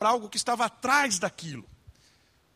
[0.00, 1.68] para algo que estava atrás daquilo.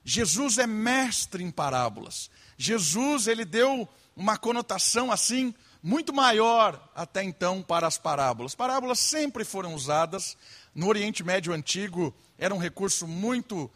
[0.03, 2.31] Jesus é mestre em parábolas.
[2.57, 3.87] Jesus, ele deu
[4.17, 8.55] uma conotação assim muito maior até então para as parábolas.
[8.55, 10.39] Parábolas sempre foram usadas
[10.75, 13.71] no Oriente Médio Antigo, era um recurso muito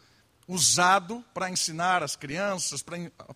[0.47, 2.83] usado para ensinar as crianças,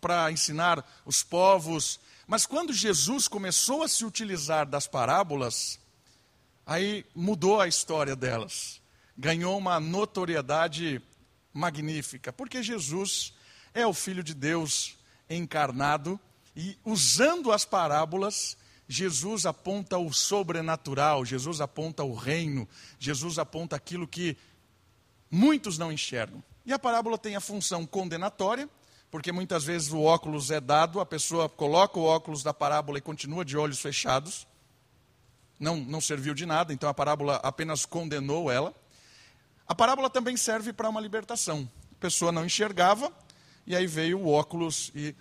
[0.02, 2.00] para ensinar os povos.
[2.26, 5.80] Mas quando Jesus começou a se utilizar das parábolas,
[6.66, 8.82] aí mudou a história delas.
[9.18, 11.02] Ganhou uma notoriedade
[11.54, 13.34] magnífica, porque Jesus
[13.74, 14.98] é o Filho de Deus
[15.30, 16.20] encarnado
[16.56, 22.68] e usando as parábolas, Jesus aponta o sobrenatural, Jesus aponta o reino,
[23.00, 24.38] Jesus aponta aquilo que
[25.32, 26.44] muitos não enxergam.
[26.66, 28.70] E a parábola tem a função condenatória,
[29.10, 33.02] porque muitas vezes o óculos é dado, a pessoa coloca o óculos da parábola e
[33.02, 34.48] continua de olhos fechados.
[35.60, 38.74] Não, não serviu de nada, então a parábola apenas condenou ela.
[39.68, 41.70] A parábola também serve para uma libertação.
[41.92, 43.12] A pessoa não enxergava,
[43.66, 45.16] e aí veio o óculos e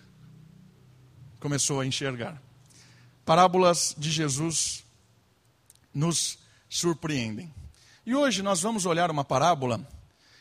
[1.39, 2.41] começou a enxergar.
[3.25, 4.83] Parábolas de Jesus
[5.93, 7.53] nos surpreendem.
[8.05, 9.87] E hoje nós vamos olhar uma parábola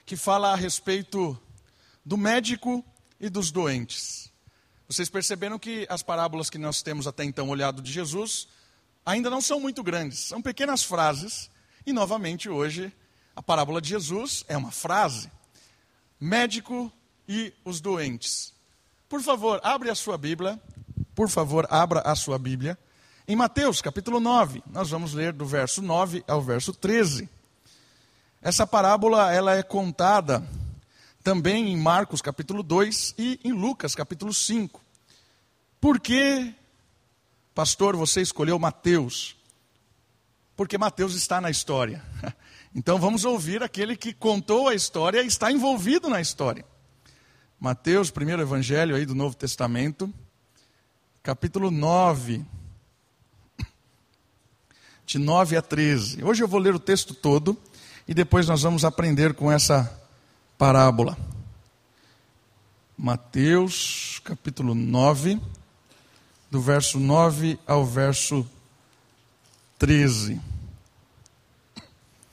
[0.05, 1.39] que fala a respeito
[2.05, 2.85] do médico
[3.21, 4.33] e dos doentes.
[4.89, 8.49] Vocês perceberam que as parábolas que nós temos até então olhado de Jesus
[9.07, 11.51] ainda não são muito grandes, são pequenas frases.
[11.87, 12.93] E novamente hoje
[13.35, 15.31] a parábola de Jesus é uma frase:
[16.21, 16.93] médico
[17.29, 18.53] e os doentes.
[19.09, 20.61] Por favor, abre a sua Bíblia.
[21.15, 22.79] Por favor, abra a sua Bíblia.
[23.29, 27.29] Em Mateus, capítulo 9, nós vamos ler do verso 9 ao verso 13.
[28.41, 30.43] Essa parábola ela é contada
[31.23, 34.81] também em Marcos capítulo 2 e em Lucas capítulo 5.
[35.81, 36.53] Por que,
[37.55, 39.37] pastor, você escolheu Mateus?
[40.57, 42.03] Porque Mateus está na história.
[42.75, 46.65] Então vamos ouvir aquele que contou a história e está envolvido na história.
[47.61, 50.13] Mateus, primeiro evangelho aí do Novo Testamento,
[51.23, 52.45] capítulo 9,
[55.05, 56.25] de 9 a 13.
[56.25, 57.57] Hoje eu vou ler o texto todo
[58.09, 60.01] e depois nós vamos aprender com essa
[60.57, 61.17] parábola.
[62.97, 65.39] Mateus, capítulo 9,
[66.51, 68.49] do verso 9 ao verso
[69.79, 70.52] 13.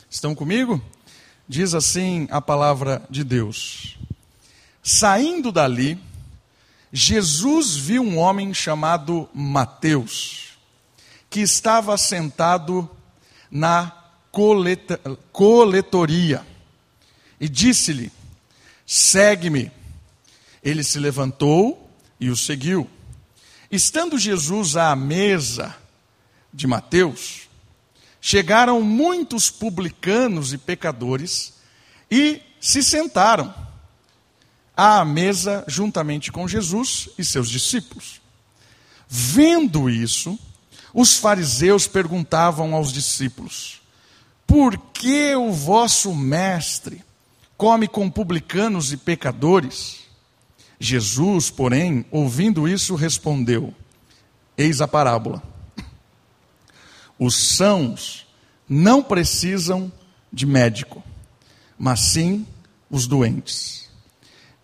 [0.10, 0.82] Estão comigo?
[1.48, 3.98] Diz assim a palavra de Deus.
[4.82, 6.00] Saindo dali,
[6.92, 10.58] Jesus viu um homem chamado Mateus,
[11.30, 12.90] que estava sentado
[13.52, 13.92] na
[15.32, 16.46] coletoria
[17.40, 18.12] e disse-lhe:
[18.86, 19.72] Segue-me.
[20.62, 21.90] Ele se levantou
[22.20, 22.90] e o seguiu.
[23.72, 25.76] Estando Jesus à mesa
[26.54, 27.49] de Mateus,
[28.22, 31.54] chegaram muitos publicanos e pecadores
[32.10, 33.54] e se sentaram
[34.76, 38.22] à mesa juntamente com Jesus e seus discípulos.
[39.08, 40.38] Vendo isso,
[40.94, 43.80] os fariseus perguntavam aos discípulos:
[44.50, 47.04] por que o vosso mestre
[47.56, 50.00] come com publicanos e pecadores?
[50.80, 53.72] Jesus, porém, ouvindo isso, respondeu:
[54.58, 55.44] Eis a parábola.
[57.20, 58.26] Os sãos
[58.68, 59.92] não precisam
[60.34, 61.04] de médico,
[61.78, 62.48] mas sim
[62.90, 63.90] os doentes.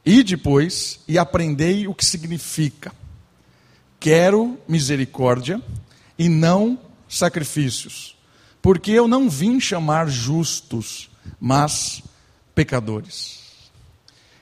[0.04, 2.92] E depois, e aprendei o que significa:
[4.00, 5.62] quero misericórdia
[6.18, 8.16] e não sacrifícios
[8.66, 11.08] porque eu não vim chamar justos,
[11.40, 12.02] mas
[12.56, 13.70] pecadores.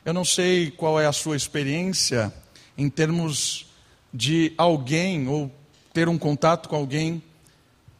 [0.06, 2.34] Eu não sei qual é a sua experiência
[2.78, 3.66] em termos
[4.14, 5.52] de alguém ou
[5.92, 7.22] ter um contato com alguém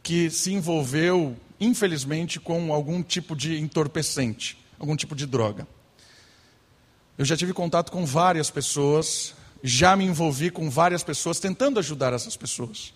[0.04, 5.66] que se envolveu, infelizmente, com algum tipo de entorpecente, algum tipo de droga.
[7.16, 12.12] Eu já tive contato com várias pessoas, já me envolvi com várias pessoas tentando ajudar
[12.12, 12.92] essas pessoas.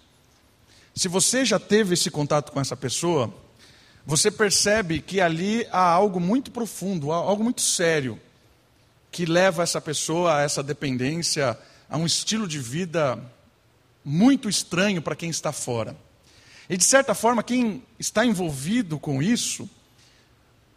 [0.95, 3.33] Se você já teve esse contato com essa pessoa,
[4.05, 8.21] você percebe que ali há algo muito profundo, algo muito sério,
[9.11, 11.59] que leva essa pessoa a essa dependência,
[11.89, 13.19] a um estilo de vida
[14.05, 15.97] muito estranho para quem está fora.
[16.69, 19.69] E de certa forma, quem está envolvido com isso,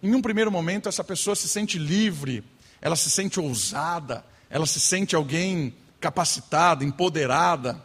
[0.02, 2.44] em um primeiro momento, essa pessoa se sente livre,
[2.82, 7.82] ela se sente ousada, ela se sente alguém capacitada, empoderada.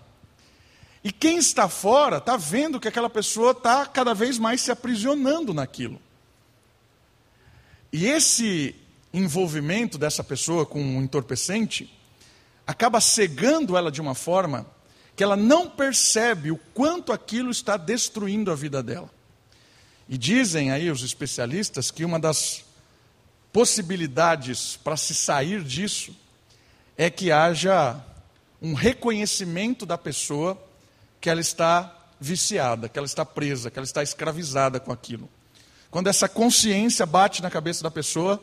[1.04, 5.52] E quem está fora está vendo que aquela pessoa está cada vez mais se aprisionando
[5.52, 6.00] naquilo.
[7.92, 8.74] E esse
[9.12, 11.92] envolvimento dessa pessoa com um entorpecente
[12.66, 14.66] acaba cegando ela de uma forma
[15.16, 19.10] que ela não percebe o quanto aquilo está destruindo a vida dela.
[20.06, 22.64] E dizem aí os especialistas que uma das
[23.50, 26.14] possibilidades para se sair disso
[26.98, 27.98] é que haja
[28.60, 30.62] um reconhecimento da pessoa
[31.20, 35.28] que ela está viciada, que ela está presa, que ela está escravizada com aquilo.
[35.90, 38.40] Quando essa consciência bate na cabeça da pessoa,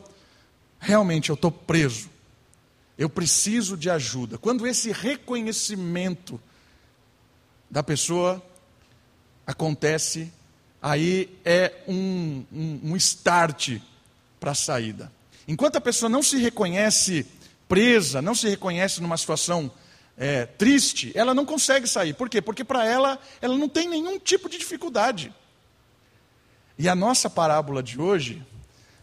[0.80, 2.10] realmente eu estou preso,
[2.98, 4.38] eu preciso de ajuda.
[4.38, 6.40] Quando esse reconhecimento
[7.74, 8.40] da pessoa
[9.44, 10.32] acontece,
[10.80, 13.80] aí é um, um, um start
[14.38, 15.10] para a saída.
[15.48, 17.26] Enquanto a pessoa não se reconhece
[17.66, 19.72] presa, não se reconhece numa situação
[20.16, 22.14] é, triste, ela não consegue sair.
[22.14, 22.40] Por quê?
[22.40, 25.34] Porque para ela, ela não tem nenhum tipo de dificuldade.
[26.78, 28.40] E a nossa parábola de hoje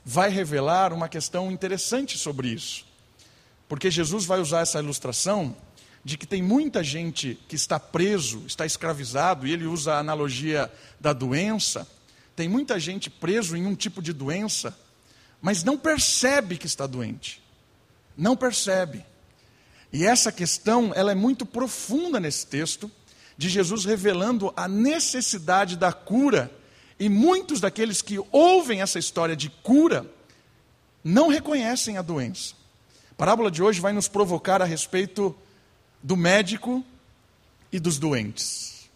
[0.06, 2.86] vai revelar uma questão interessante sobre isso.
[3.68, 5.58] Porque Jesus vai usar essa ilustração
[6.04, 10.72] de que tem muita gente que está preso, está escravizado, e ele usa a analogia
[11.00, 11.88] da doença.
[12.36, 14.78] Tem muita gente preso em um tipo de doença,
[15.42, 17.42] mas não percebe que está doente.
[18.18, 19.06] Não percebe.
[19.94, 22.90] E essa questão, ela é muito profunda nesse texto,
[23.38, 26.52] de Jesus revelando a necessidade da cura,
[27.00, 30.06] e muitos daqueles que ouvem essa história de cura
[31.04, 32.54] não reconhecem a doença.
[33.12, 35.36] A parábola de hoje vai nos provocar a respeito
[36.04, 36.84] do médico
[37.72, 38.90] e dos doentes.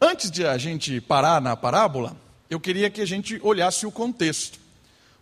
[0.00, 2.16] Antes de a gente parar na parábola,
[2.50, 4.58] eu queria que a gente olhasse o contexto.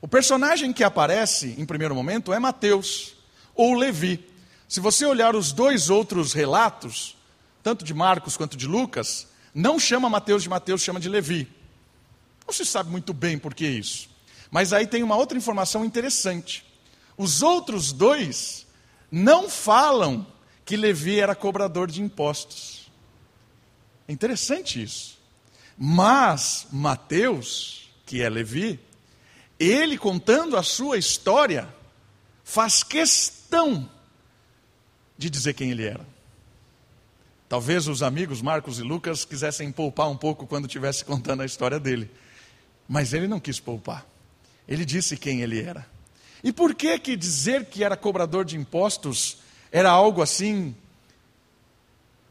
[0.00, 3.14] O personagem que aparece em primeiro momento é Mateus,
[3.54, 4.22] ou Levi.
[4.68, 7.16] Se você olhar os dois outros relatos,
[7.62, 11.48] tanto de Marcos quanto de Lucas, não chama Mateus de Mateus, chama de Levi.
[12.46, 14.08] Não se sabe muito bem por que isso.
[14.50, 16.64] Mas aí tem uma outra informação interessante.
[17.16, 18.66] Os outros dois
[19.10, 20.26] não falam
[20.64, 22.90] que Levi era cobrador de impostos.
[24.08, 25.18] É interessante isso.
[25.76, 28.80] Mas Mateus, que é Levi,
[29.58, 31.68] ele contando a sua história,
[32.42, 33.88] faz questão
[35.16, 36.06] de dizer quem ele era.
[37.48, 41.78] Talvez os amigos Marcos e Lucas quisessem poupar um pouco quando estivesse contando a história
[41.78, 42.10] dele.
[42.88, 44.06] Mas ele não quis poupar.
[44.66, 45.86] Ele disse quem ele era.
[46.42, 49.38] E por que que dizer que era cobrador de impostos
[49.74, 50.72] era algo assim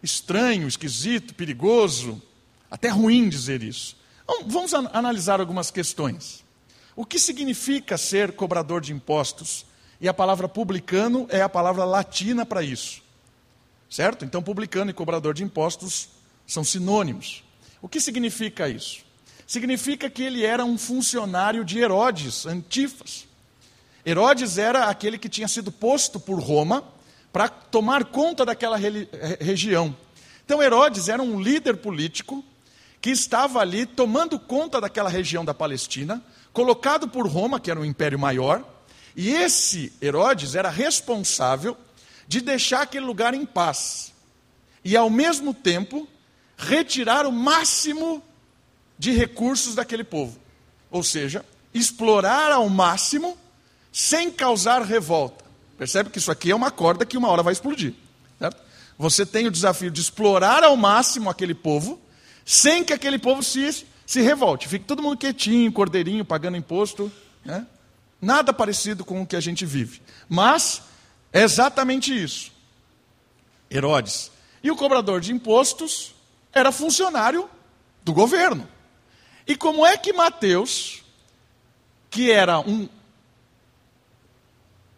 [0.01, 2.21] estranho, esquisito, perigoso,
[2.71, 3.97] até ruim dizer isso?
[4.47, 6.41] Vamos analisar algumas questões.
[6.95, 9.65] O que significa ser cobrador de impostos?
[9.99, 13.01] E a palavra publicano é a palavra latina para isso.
[13.89, 14.23] Certo?
[14.23, 16.07] Então, publicano e cobrador de impostos
[16.47, 17.43] são sinônimos.
[17.81, 19.03] O que significa isso?
[19.45, 23.27] Significa que ele era um funcionário de Herodes, Antifas.
[24.05, 26.92] Herodes era aquele que tinha sido posto por Roma
[27.33, 29.93] para tomar conta daquela região.
[30.45, 32.45] Então, Herodes era um líder político
[33.01, 37.83] que estava ali tomando conta daquela região da Palestina, colocado por Roma, que era um
[37.83, 38.63] império maior,
[39.15, 41.75] e esse Herodes era responsável
[42.27, 44.13] de deixar aquele lugar em paz
[44.85, 46.07] e, ao mesmo tempo,
[46.55, 48.23] retirar o máximo
[48.97, 50.37] de recursos daquele povo.
[50.91, 51.43] Ou seja,
[51.73, 53.37] explorar ao máximo
[53.91, 55.43] sem causar revolta.
[55.77, 57.93] Percebe que isso aqui é uma corda que uma hora vai explodir.
[58.39, 58.61] Certo?
[58.97, 61.99] Você tem o desafio de explorar ao máximo aquele povo,
[62.45, 64.67] sem que aquele povo se, se revolte.
[64.67, 67.11] Fique todo mundo quietinho, cordeirinho, pagando imposto.
[67.43, 67.65] Né?
[68.21, 70.01] Nada parecido com o que a gente vive.
[70.29, 70.81] Mas
[71.31, 72.51] é exatamente isso.
[73.69, 74.31] Herodes.
[74.63, 76.13] E o cobrador de impostos
[76.53, 77.49] era funcionário
[78.03, 78.67] do governo.
[79.47, 81.03] E como é que Mateus,
[82.09, 82.87] que era um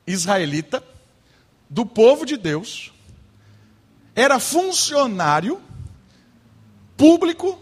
[0.08, 0.84] israelita,
[1.70, 2.94] do povo de Deus,
[4.16, 5.62] era funcionário
[6.96, 7.60] público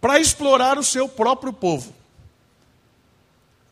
[0.00, 1.94] para explorar o seu próprio povo.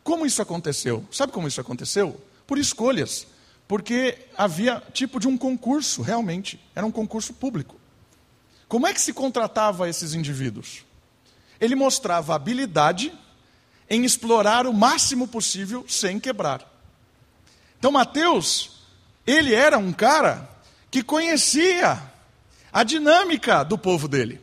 [0.03, 1.05] Como isso aconteceu?
[1.11, 2.21] Sabe como isso aconteceu?
[2.47, 3.27] Por escolhas.
[3.67, 6.61] Porque havia tipo de um concurso, realmente.
[6.75, 7.75] Era um concurso público.
[8.69, 10.85] Como é que se contratava esses indivíduos?
[11.61, 13.13] Ele mostrava habilidade
[13.89, 16.76] em explorar o máximo possível sem quebrar.
[17.79, 18.83] Então, Mateus,
[19.27, 20.49] ele era um cara
[20.91, 22.01] que conhecia
[22.73, 24.41] a dinâmica do povo dele,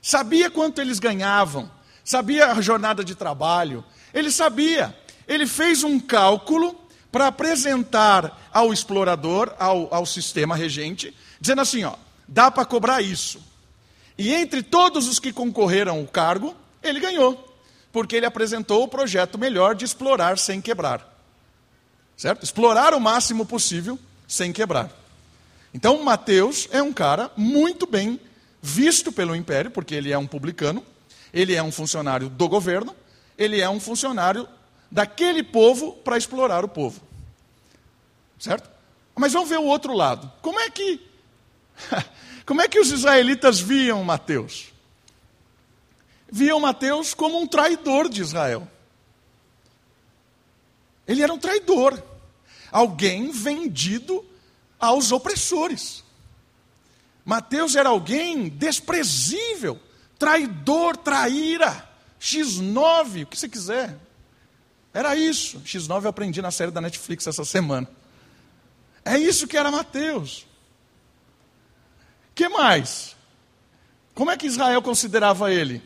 [0.00, 1.70] sabia quanto eles ganhavam,
[2.04, 4.96] sabia a jornada de trabalho, ele sabia,
[5.26, 6.78] ele fez um cálculo
[7.10, 11.94] para apresentar ao explorador, ao, ao sistema regente, dizendo assim: ó,
[12.26, 13.42] dá para cobrar isso.
[14.16, 17.56] E entre todos os que concorreram ao cargo, ele ganhou,
[17.92, 21.09] porque ele apresentou o projeto melhor de explorar sem quebrar.
[22.20, 22.44] Certo?
[22.44, 23.98] Explorar o máximo possível
[24.28, 24.90] sem quebrar.
[25.72, 28.20] Então, Mateus é um cara muito bem
[28.60, 30.84] visto pelo império, porque ele é um publicano,
[31.32, 32.94] ele é um funcionário do governo,
[33.38, 34.46] ele é um funcionário
[34.90, 37.00] daquele povo para explorar o povo.
[38.38, 38.68] Certo?
[39.16, 40.30] Mas vamos ver o outro lado.
[40.42, 41.00] Como é que
[42.44, 44.74] como é que os israelitas viam Mateus?
[46.30, 48.68] Viam Mateus como um traidor de Israel.
[51.08, 52.09] Ele era um traidor,
[52.70, 54.24] alguém vendido
[54.78, 56.04] aos opressores.
[57.24, 59.78] Mateus era alguém desprezível,
[60.18, 61.88] traidor, traíra,
[62.20, 63.96] X9, o que você quiser.
[64.92, 65.60] Era isso.
[65.60, 67.88] X9 eu aprendi na série da Netflix essa semana.
[69.04, 70.46] É isso que era Mateus.
[72.34, 73.16] que mais?
[74.14, 75.82] Como é que Israel considerava ele?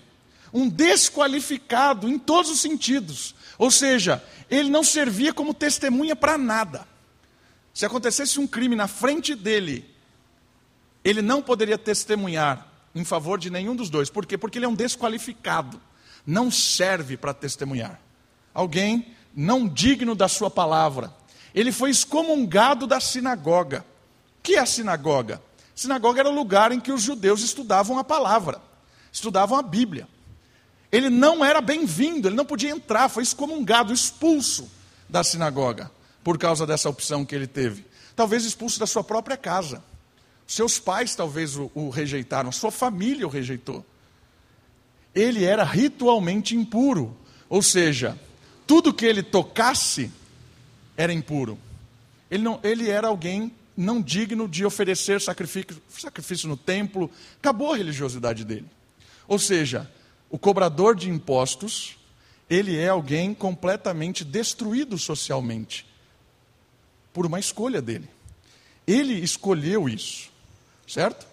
[0.52, 3.34] Um desqualificado em todos os sentidos.
[3.58, 6.86] Ou seja, ele não servia como testemunha para nada.
[7.72, 9.84] Se acontecesse um crime na frente dele,
[11.04, 14.08] ele não poderia testemunhar em favor de nenhum dos dois.
[14.08, 14.38] Por quê?
[14.38, 15.80] Porque ele é um desqualificado.
[16.26, 18.00] Não serve para testemunhar.
[18.54, 21.12] Alguém não digno da sua palavra.
[21.54, 23.84] Ele foi excomungado da sinagoga.
[24.38, 25.42] O que é a sinagoga?
[25.74, 28.60] Sinagoga era o lugar em que os judeus estudavam a palavra,
[29.12, 30.08] estudavam a Bíblia.
[30.94, 34.70] Ele não era bem-vindo, ele não podia entrar, foi excomungado, expulso
[35.08, 35.90] da sinagoga,
[36.22, 37.84] por causa dessa opção que ele teve.
[38.14, 39.82] Talvez expulso da sua própria casa.
[40.46, 43.84] Seus pais talvez o, o rejeitaram, sua família o rejeitou.
[45.12, 47.16] Ele era ritualmente impuro,
[47.48, 48.16] ou seja,
[48.64, 50.12] tudo que ele tocasse
[50.96, 51.58] era impuro.
[52.30, 57.10] Ele, não, ele era alguém não digno de oferecer sacrifício, sacrifício no templo,
[57.40, 58.70] acabou a religiosidade dele.
[59.26, 59.90] Ou seja,
[60.34, 61.96] o cobrador de impostos,
[62.50, 65.86] ele é alguém completamente destruído socialmente,
[67.12, 68.10] por uma escolha dele.
[68.84, 70.32] Ele escolheu isso,
[70.88, 71.24] certo?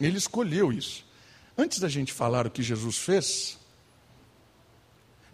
[0.00, 1.04] Ele escolheu isso.
[1.58, 3.58] Antes da gente falar o que Jesus fez,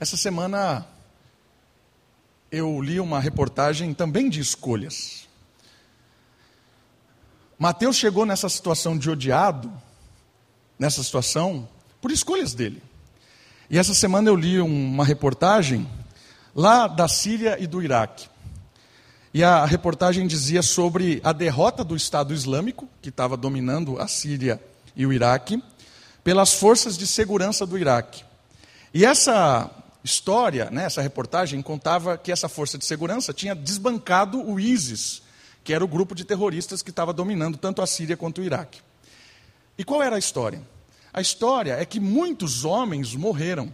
[0.01, 0.85] essa semana
[2.51, 5.29] eu li uma reportagem também de escolhas.
[7.57, 9.73] Mateus chegou nessa situação de odiado,
[10.77, 11.69] nessa situação,
[12.01, 12.83] por escolhas dele.
[13.73, 15.89] E essa semana eu li uma reportagem
[16.55, 18.29] lá da Síria e do Iraque.
[19.33, 24.63] E a reportagem dizia sobre a derrota do Estado Islâmico, que estava dominando a Síria
[24.95, 25.65] e o Iraque,
[26.23, 28.23] pelas forças de segurança do Iraque.
[28.93, 29.71] E essa
[30.05, 35.23] história, né, essa reportagem, contava que essa força de segurança tinha desbancado o ISIS,
[35.65, 38.83] que era o grupo de terroristas que estava dominando tanto a Síria quanto o Iraque.
[39.79, 40.61] E qual era a história?
[41.13, 43.73] A história é que muitos homens morreram.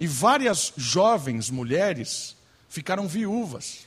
[0.00, 2.36] E várias jovens mulheres
[2.68, 3.86] ficaram viúvas.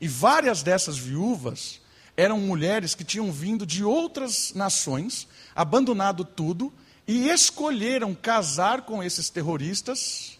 [0.00, 1.80] E várias dessas viúvas
[2.16, 6.72] eram mulheres que tinham vindo de outras nações, abandonado tudo
[7.06, 10.38] e escolheram casar com esses terroristas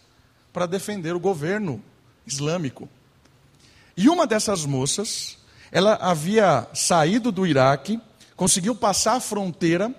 [0.53, 1.83] para defender o governo
[2.25, 2.87] islâmico.
[3.97, 5.37] E uma dessas moças,
[5.71, 7.99] ela havia saído do Iraque,
[8.35, 9.93] conseguiu passar a fronteira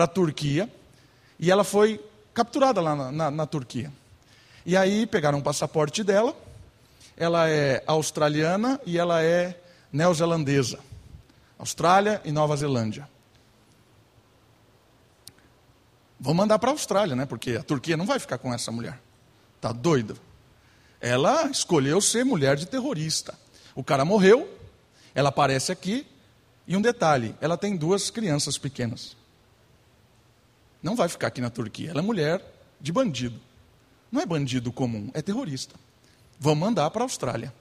[0.00, 0.66] para a Turquia
[1.38, 2.02] e ela foi
[2.32, 3.92] capturada lá na, na, na Turquia.
[4.64, 6.34] E aí pegaram o passaporte dela,
[7.18, 9.60] ela é australiana e ela é
[9.92, 10.78] neozelandesa.
[11.58, 13.06] Austrália e Nova Zelândia.
[16.18, 17.26] Vão mandar para a Austrália, né?
[17.26, 18.98] Porque a Turquia não vai ficar com essa mulher.
[19.60, 20.14] Tá doida?
[20.98, 23.38] Ela escolheu ser mulher de terrorista.
[23.74, 24.48] O cara morreu,
[25.14, 26.06] ela aparece aqui,
[26.66, 29.19] e um detalhe: ela tem duas crianças pequenas.
[30.82, 31.90] Não vai ficar aqui na Turquia.
[31.90, 32.42] Ela é mulher
[32.80, 33.40] de bandido.
[34.10, 35.76] Não é bandido comum, é terrorista.
[36.38, 37.52] Vão mandar para a Austrália.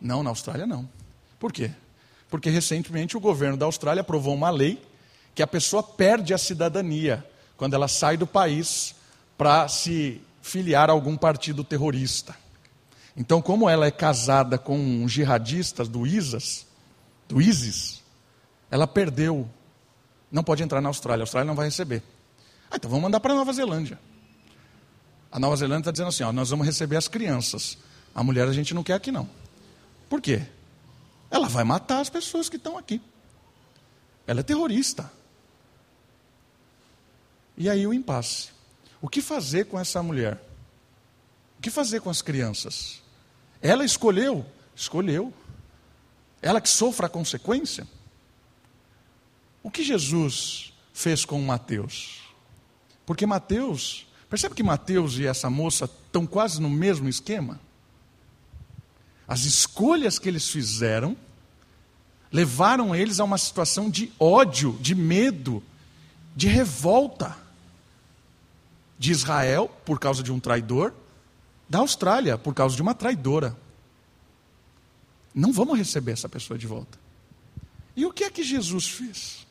[0.00, 0.88] Não, na Austrália não.
[1.38, 1.70] Por quê?
[2.30, 4.82] Porque recentemente o governo da Austrália aprovou uma lei
[5.34, 7.24] que a pessoa perde a cidadania
[7.56, 8.94] quando ela sai do país
[9.36, 12.34] para se filiar a algum partido terrorista.
[13.16, 16.66] Então, como ela é casada com um jihadista do ISIS,
[17.28, 18.02] do ISIS,
[18.70, 19.48] ela perdeu,
[20.30, 22.02] não pode entrar na Austrália, a Austrália não vai receber.
[22.70, 23.98] Ah, então vamos mandar para a Nova Zelândia.
[25.32, 27.76] A Nova Zelândia está dizendo assim: ó, nós vamos receber as crianças.
[28.14, 29.28] A mulher a gente não quer aqui não.
[30.08, 30.46] Por quê?
[31.30, 33.00] Ela vai matar as pessoas que estão aqui.
[34.26, 35.10] Ela é terrorista.
[37.56, 38.50] E aí o impasse.
[39.00, 40.40] O que fazer com essa mulher?
[41.58, 43.02] O que fazer com as crianças?
[43.62, 44.44] Ela escolheu?
[44.74, 45.32] Escolheu.
[46.42, 47.86] Ela que sofra a consequência?
[49.62, 52.19] O que Jesus fez com Mateus?
[53.10, 57.58] Porque Mateus, percebe que Mateus e essa moça estão quase no mesmo esquema?
[59.26, 61.16] As escolhas que eles fizeram
[62.30, 65.60] levaram eles a uma situação de ódio, de medo,
[66.36, 67.36] de revolta
[68.96, 70.94] de Israel por causa de um traidor
[71.68, 73.58] da Austrália por causa de uma traidora.
[75.34, 76.96] Não vamos receber essa pessoa de volta.
[77.96, 79.48] E o que é que Jesus fez?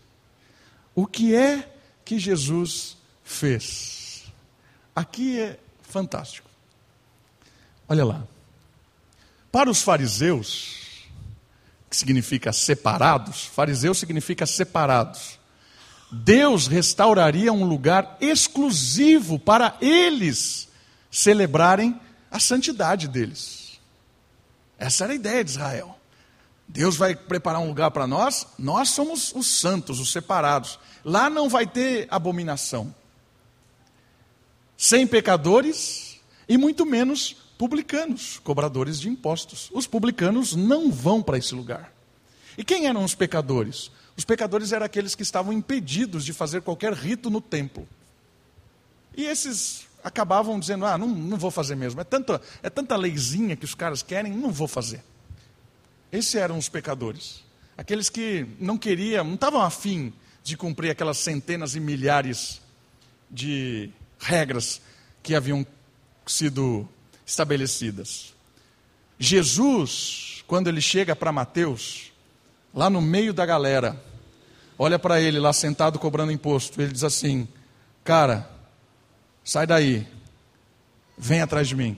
[0.96, 1.70] O que é
[2.06, 2.98] que Jesus
[3.32, 4.24] fez?
[4.96, 6.50] Aqui é fantástico.
[7.88, 8.24] Olha lá.
[9.52, 11.06] Para os fariseus,
[11.90, 15.40] que significa separados, fariseu significa separados.
[16.12, 20.68] Deus restauraria um lugar exclusivo para eles
[21.10, 23.80] celebrarem a santidade deles.
[24.78, 26.00] Essa era a ideia de Israel.
[26.68, 30.80] Deus vai preparar um lugar para nós, nós somos os santos, os separados.
[31.04, 32.94] Lá não vai ter abominação.
[34.82, 39.70] Sem pecadores e muito menos publicanos, cobradores de impostos.
[39.74, 41.94] Os publicanos não vão para esse lugar.
[42.58, 43.92] E quem eram os pecadores?
[44.16, 47.86] Os pecadores eram aqueles que estavam impedidos de fazer qualquer rito no templo.
[49.18, 52.00] E esses acabavam dizendo: ah, não, não vou fazer mesmo.
[52.00, 55.04] É tanta, é tanta leizinha que os caras querem, não vou fazer.
[56.10, 57.44] Esses eram os pecadores.
[57.78, 62.62] Aqueles que não queriam, não estavam afim de cumprir aquelas centenas e milhares
[63.30, 64.82] de regras
[65.24, 65.66] que haviam
[66.26, 66.88] sido
[67.26, 68.34] estabelecidas.
[69.18, 72.12] Jesus, quando ele chega para Mateus,
[72.74, 74.02] lá no meio da galera,
[74.78, 77.48] olha para ele lá sentado cobrando imposto, ele diz assim:
[78.04, 78.50] Cara,
[79.44, 80.08] sai daí,
[81.18, 81.98] vem atrás de mim,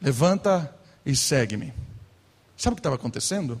[0.00, 0.74] levanta
[1.04, 1.72] e segue-me.
[2.56, 3.60] Sabe o que estava acontecendo?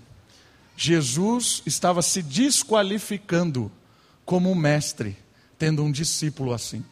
[0.76, 3.70] Jesus estava se desqualificando
[4.24, 5.16] como mestre,
[5.58, 6.84] tendo um discípulo assim.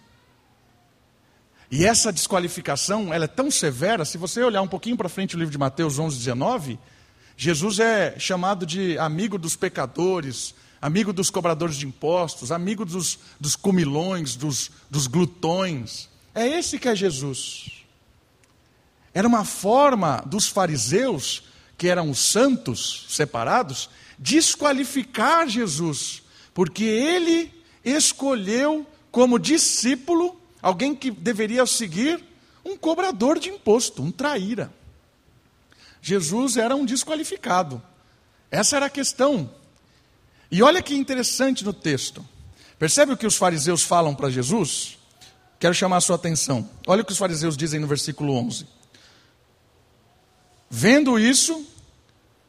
[1.71, 5.38] E essa desqualificação, ela é tão severa, se você olhar um pouquinho para frente o
[5.38, 6.78] livro de Mateus 11, 19,
[7.35, 13.57] Jesus é chamado de amigo dos pecadores, amigo dos cobradores de impostos, amigo dos, dos
[13.57, 16.11] comilões, dos, dos glutões.
[16.35, 17.85] É esse que é Jesus.
[19.14, 21.45] Era uma forma dos fariseus,
[21.78, 23.88] que eram os santos separados,
[24.19, 32.23] desqualificar Jesus, porque ele escolheu como discípulo alguém que deveria seguir
[32.64, 34.73] um cobrador de imposto, um traíra.
[36.00, 37.82] Jesus era um desqualificado.
[38.50, 39.50] Essa era a questão.
[40.50, 42.25] E olha que interessante no texto.
[42.78, 44.99] Percebe o que os fariseus falam para Jesus?
[45.58, 46.68] Quero chamar a sua atenção.
[46.86, 48.66] Olha o que os fariseus dizem no versículo 11.
[50.68, 51.64] Vendo isso,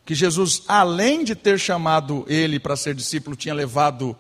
[0.06, 4.16] que Jesus, além de ter chamado ele para ser discípulo, tinha levado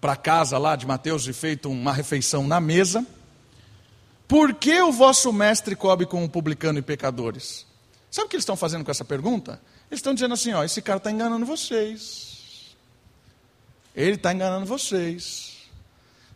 [0.00, 3.06] para casa lá de Mateus e feito uma refeição na mesa.
[4.26, 7.66] Por que o vosso mestre come com o publicano e pecadores?
[8.10, 9.60] Sabe o que eles estão fazendo com essa pergunta?
[9.90, 12.76] Eles estão dizendo assim: ó, esse cara está enganando vocês.
[13.94, 15.56] Ele está enganando vocês.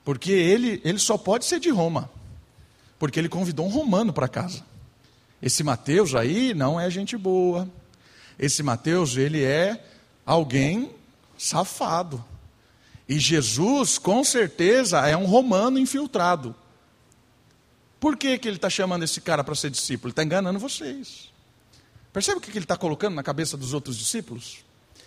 [0.04, 2.10] Porque ele, ele só pode ser de Roma.
[2.98, 4.64] Porque ele convidou um romano para casa.
[5.40, 7.68] Esse Mateus aí não é gente boa.
[8.38, 9.84] Esse Mateus, ele é
[10.24, 10.90] alguém
[11.36, 12.24] safado.
[13.12, 16.54] E Jesus, com certeza, é um romano infiltrado.
[18.00, 20.08] Por que, que ele está chamando esse cara para ser discípulo?
[20.08, 21.30] Ele está enganando vocês.
[22.10, 24.64] Percebe o que ele está colocando na cabeça dos outros discípulos?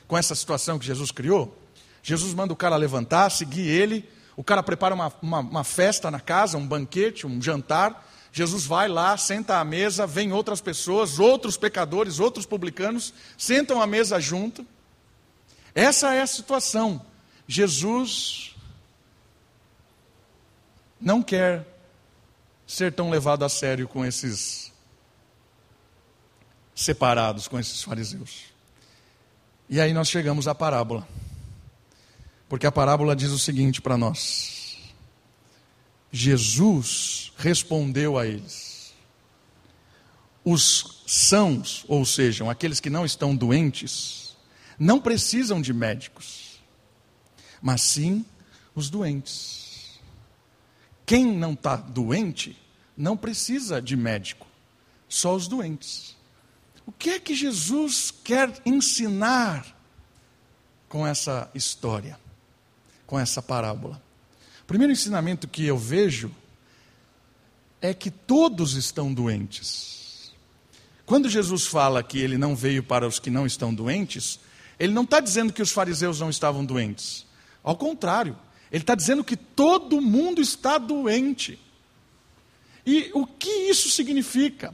[0.07, 1.57] Com essa situação que Jesus criou?
[2.03, 4.07] Jesus manda o cara levantar, seguir ele.
[4.37, 8.07] O cara prepara uma, uma, uma festa na casa, um banquete, um jantar.
[8.31, 13.87] Jesus vai lá, senta à mesa, vem outras pessoas, outros pecadores, outros publicanos, sentam à
[13.87, 14.63] mesa junto.
[15.73, 17.01] Essa é a situação.
[17.47, 18.55] Jesus
[20.99, 21.65] não quer
[22.65, 24.71] ser tão levado a sério com esses
[26.73, 28.45] separados, com esses fariseus.
[29.69, 31.07] E aí nós chegamos à parábola.
[32.49, 34.77] Porque a parábola diz o seguinte para nós:
[36.11, 38.93] Jesus respondeu a eles:
[40.43, 44.35] os sãos, ou sejam, aqueles que não estão doentes,
[44.77, 46.44] não precisam de médicos
[47.61, 48.25] mas sim
[48.73, 49.99] os doentes.
[51.05, 52.57] Quem não está doente
[52.97, 54.47] não precisa de médico,
[55.07, 56.15] só os doentes.
[56.85, 59.65] O que é que Jesus quer ensinar
[60.87, 62.19] com essa história,
[63.05, 64.01] com essa parábola?
[64.61, 66.31] O primeiro ensinamento que eu vejo
[67.81, 70.33] é que todos estão doentes.
[71.05, 74.39] Quando Jesus fala que ele não veio para os que não estão doentes,
[74.79, 77.24] ele não está dizendo que os fariseus não estavam doentes.
[77.65, 78.37] Ao contrário,
[78.71, 81.59] ele está dizendo que todo mundo está doente.
[82.85, 84.71] E o que isso significa?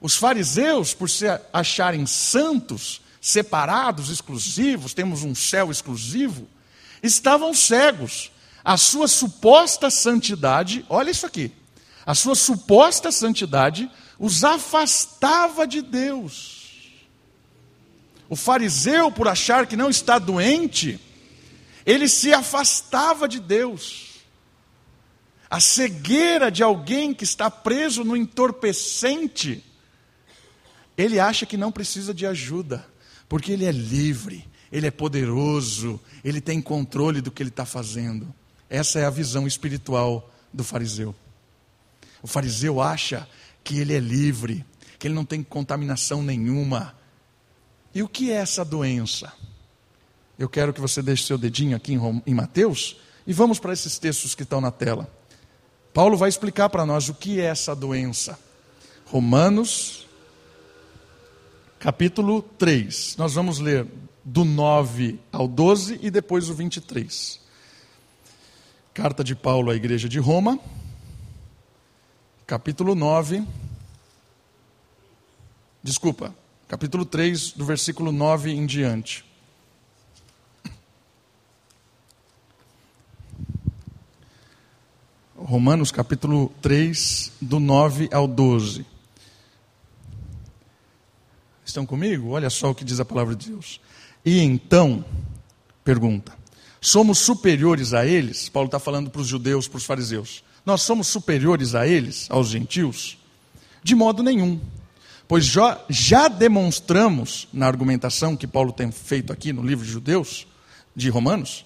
[0.00, 6.48] Os fariseus, por se acharem santos, separados, exclusivos, temos um céu exclusivo,
[7.02, 8.32] estavam cegos.
[8.64, 11.52] A sua suposta santidade, olha isso aqui,
[12.06, 16.60] a sua suposta santidade os afastava de Deus.
[18.26, 20.98] O fariseu, por achar que não está doente,
[21.90, 24.20] ele se afastava de Deus.
[25.50, 29.64] A cegueira de alguém que está preso no entorpecente,
[30.96, 32.86] ele acha que não precisa de ajuda,
[33.28, 38.32] porque ele é livre, ele é poderoso, ele tem controle do que ele está fazendo.
[38.68, 41.12] Essa é a visão espiritual do fariseu.
[42.22, 43.28] O fariseu acha
[43.64, 44.64] que ele é livre,
[44.96, 46.94] que ele não tem contaminação nenhuma.
[47.92, 49.32] E o que é essa doença?
[50.40, 54.34] Eu quero que você deixe seu dedinho aqui em Mateus e vamos para esses textos
[54.34, 55.06] que estão na tela.
[55.92, 58.38] Paulo vai explicar para nós o que é essa doença.
[59.04, 60.08] Romanos,
[61.78, 63.18] capítulo 3.
[63.18, 63.86] Nós vamos ler
[64.24, 67.38] do 9 ao 12 e depois o 23.
[68.94, 70.58] Carta de Paulo à Igreja de Roma,
[72.46, 73.46] capítulo 9.
[75.82, 76.34] Desculpa,
[76.66, 79.28] capítulo 3, do versículo 9 em diante.
[85.42, 88.84] Romanos capítulo 3, do 9 ao 12.
[91.64, 92.30] Estão comigo?
[92.30, 93.80] Olha só o que diz a palavra de Deus.
[94.22, 95.02] E então,
[95.82, 96.32] pergunta,
[96.78, 98.50] somos superiores a eles?
[98.50, 100.44] Paulo está falando para os judeus, para os fariseus.
[100.64, 103.16] Nós somos superiores a eles, aos gentios?
[103.82, 104.60] De modo nenhum.
[105.26, 110.46] Pois já, já demonstramos, na argumentação que Paulo tem feito aqui no livro de Judeus,
[110.94, 111.64] de Romanos,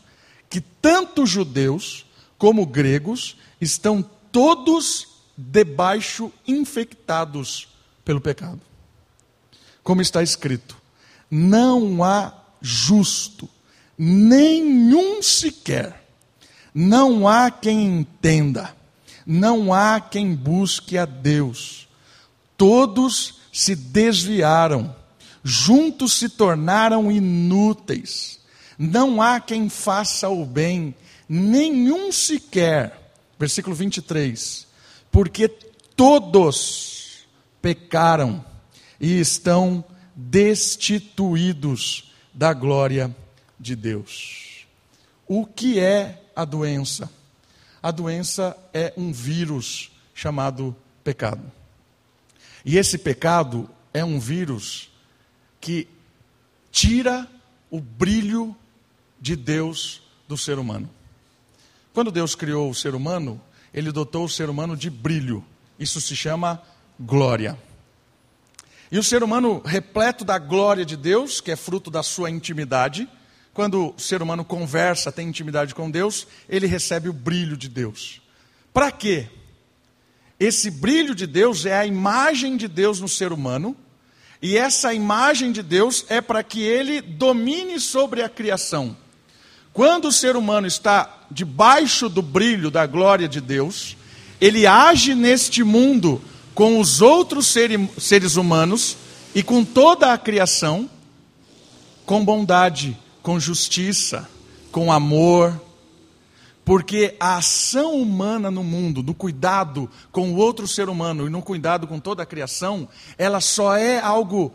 [0.48, 2.06] que tanto judeus
[2.38, 7.68] como gregos estão todos debaixo infectados
[8.04, 8.60] pelo pecado.
[9.82, 10.76] Como está escrito:
[11.30, 13.48] não há justo,
[13.98, 16.04] nenhum sequer,
[16.72, 18.74] não há quem entenda,
[19.26, 21.88] não há quem busque a Deus.
[22.56, 24.94] Todos se desviaram,
[25.42, 28.38] juntos se tornaram inúteis.
[28.76, 30.94] Não há quem faça o bem,
[31.28, 33.03] nenhum sequer
[33.44, 34.66] versículo 23.
[35.10, 37.26] Porque todos
[37.60, 38.42] pecaram
[38.98, 43.14] e estão destituídos da glória
[43.60, 44.66] de Deus.
[45.28, 47.10] O que é a doença?
[47.82, 51.52] A doença é um vírus chamado pecado.
[52.64, 54.90] E esse pecado é um vírus
[55.60, 55.86] que
[56.72, 57.28] tira
[57.70, 58.56] o brilho
[59.20, 60.88] de Deus do ser humano.
[61.94, 63.40] Quando Deus criou o ser humano,
[63.72, 65.44] ele dotou o ser humano de brilho.
[65.78, 66.60] Isso se chama
[66.98, 67.56] glória.
[68.90, 73.08] E o ser humano, repleto da glória de Deus, que é fruto da sua intimidade,
[73.52, 78.20] quando o ser humano conversa, tem intimidade com Deus, ele recebe o brilho de Deus.
[78.72, 79.28] Para quê?
[80.38, 83.76] Esse brilho de Deus é a imagem de Deus no ser humano,
[84.42, 88.96] e essa imagem de Deus é para que ele domine sobre a criação.
[89.74, 93.96] Quando o ser humano está debaixo do brilho da glória de Deus,
[94.40, 96.22] ele age neste mundo
[96.54, 97.52] com os outros
[97.98, 98.96] seres humanos
[99.34, 100.88] e com toda a criação,
[102.06, 104.30] com bondade, com justiça,
[104.70, 105.60] com amor,
[106.64, 111.42] porque a ação humana no mundo, no cuidado com o outro ser humano e no
[111.42, 114.54] cuidado com toda a criação, ela só é algo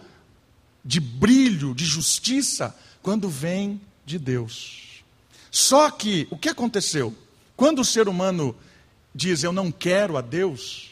[0.83, 4.88] de brilho, de justiça, quando vem de Deus.
[5.51, 7.15] Só que o que aconteceu?
[7.55, 8.55] Quando o ser humano
[9.13, 10.91] diz eu não quero a Deus,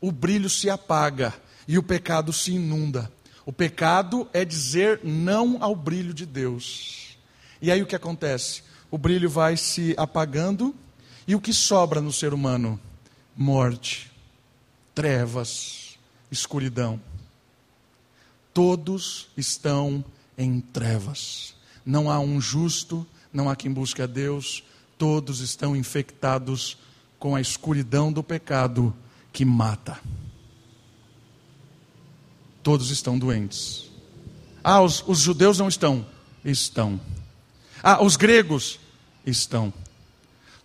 [0.00, 1.34] o brilho se apaga
[1.68, 3.10] e o pecado se inunda.
[3.44, 7.16] O pecado é dizer não ao brilho de Deus.
[7.60, 8.62] E aí o que acontece?
[8.90, 10.74] O brilho vai se apagando
[11.26, 12.80] e o que sobra no ser humano?
[13.36, 14.10] Morte,
[14.94, 15.98] trevas,
[16.30, 17.00] escuridão.
[18.52, 20.04] Todos estão
[20.36, 21.54] em trevas.
[21.84, 24.62] Não há um justo, não há quem busque a Deus,
[24.98, 26.76] todos estão infectados
[27.18, 28.94] com a escuridão do pecado
[29.32, 30.00] que mata.
[32.62, 33.90] Todos estão doentes.
[34.62, 36.06] Ah, os, os judeus não estão?
[36.44, 37.00] Estão.
[37.82, 38.78] Ah, os gregos?
[39.24, 39.72] Estão.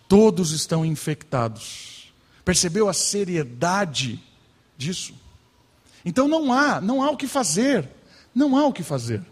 [0.08, 2.12] Todos estão infectados.
[2.44, 4.22] Percebeu a seriedade
[4.76, 5.14] disso?
[6.04, 7.88] Então não há, não há o que fazer.
[8.34, 9.22] Não há o que fazer.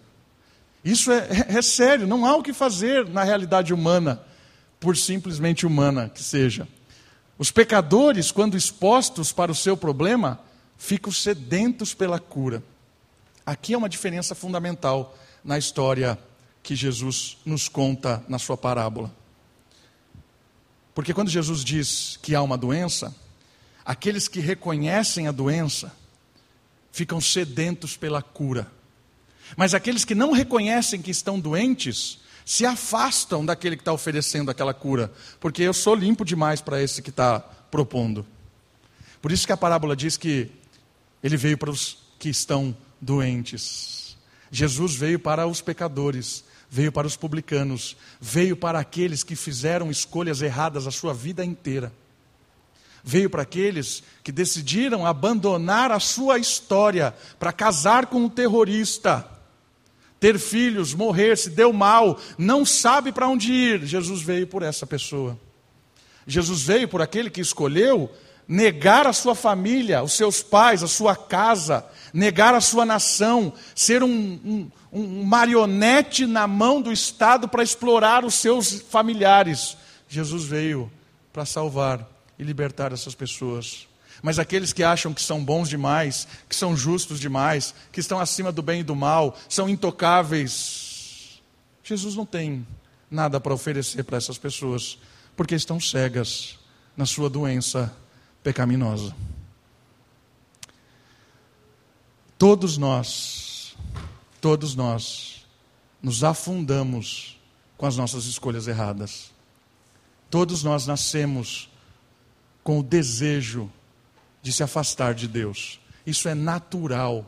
[0.85, 4.23] Isso é, é, é sério, não há o que fazer na realidade humana,
[4.79, 6.69] por simplesmente humana que seja.
[7.39, 10.39] Os pecadores, quando expostos para o seu problema,
[10.77, 12.63] ficam sedentos pela cura.
[13.47, 16.19] Aqui é uma diferença fundamental na história
[16.63, 19.15] que Jesus nos conta na sua parábola.
[20.95, 23.15] Porque quando Jesus diz que há uma doença,
[23.85, 25.93] aqueles que reconhecem a doença,
[26.93, 28.71] ficam sedentos pela cura.
[29.57, 34.75] Mas aqueles que não reconhecem que estão doentes, se afastam daquele que está oferecendo aquela
[34.75, 38.27] cura, porque eu sou limpo demais para esse que está propondo.
[39.23, 40.51] Por isso que a parábola diz que
[41.23, 44.17] ele veio para os que estão doentes.
[44.51, 50.43] Jesus veio para os pecadores, veio para os publicanos, veio para aqueles que fizeram escolhas
[50.43, 51.93] erradas a sua vida inteira.
[53.03, 59.29] Veio para aqueles que decidiram abandonar a sua história para casar com um terrorista,
[60.25, 63.85] ter filhos, morrer, se deu mal, não sabe para onde ir.
[63.85, 65.39] Jesus veio por essa pessoa.
[66.27, 68.11] Jesus veio por aquele que escolheu
[68.49, 74.03] negar a sua família, os seus pais, a sua casa, negar a sua nação, ser
[74.03, 79.77] um, um, um marionete na mão do Estado para explorar os seus familiares.
[80.09, 80.91] Jesus veio
[81.35, 82.09] para salvar
[82.39, 83.87] e libertar essas pessoas.
[84.25, 88.51] Mas aqueles que acham que são bons demais, que são justos demais, que estão acima
[88.51, 91.43] do bem e do mal, são intocáveis,
[91.85, 92.67] Jesus não tem
[93.11, 94.97] nada para oferecer para essas pessoas,
[95.37, 96.59] porque estão cegas
[96.97, 97.95] na sua doença
[98.43, 99.15] pecaminosa.
[102.39, 103.77] Todos nós,
[104.41, 105.47] todos nós,
[106.03, 107.39] nos afundamos
[107.77, 109.33] com as nossas escolhas erradas.
[110.31, 111.69] Todos nós nascemos
[112.63, 113.71] com o desejo
[114.45, 115.81] de se afastar de Deus.
[116.07, 117.25] Isso é natural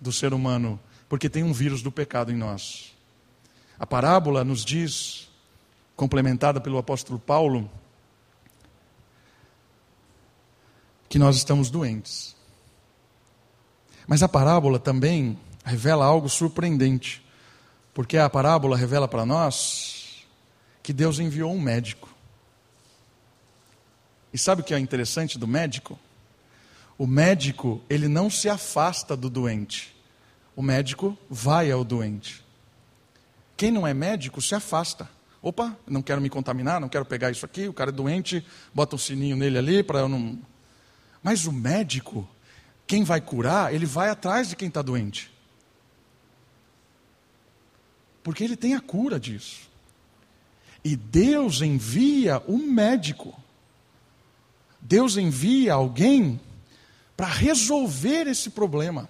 [0.00, 0.78] do ser humano,
[1.08, 2.94] porque tem um vírus do pecado em nós.
[3.76, 5.28] A parábola nos diz,
[5.96, 7.68] complementada pelo apóstolo Paulo,
[11.08, 12.36] que nós estamos doentes.
[14.06, 17.20] Mas a parábola também revela algo surpreendente,
[17.92, 20.24] porque a parábola revela para nós
[20.84, 22.08] que Deus enviou um médico.
[24.32, 25.98] E sabe o que é interessante do médico?
[27.00, 29.96] O médico, ele não se afasta do doente.
[30.54, 32.44] O médico vai ao doente.
[33.56, 35.08] Quem não é médico se afasta.
[35.40, 37.66] Opa, não quero me contaminar, não quero pegar isso aqui.
[37.66, 40.38] O cara é doente, bota um sininho nele ali para eu não
[41.22, 42.28] mas o médico,
[42.86, 45.32] quem vai curar, ele vai atrás de quem está doente.
[48.22, 49.70] Porque ele tem a cura disso.
[50.84, 53.34] E Deus envia um médico.
[54.82, 56.38] Deus envia alguém
[57.20, 59.06] para resolver esse problema.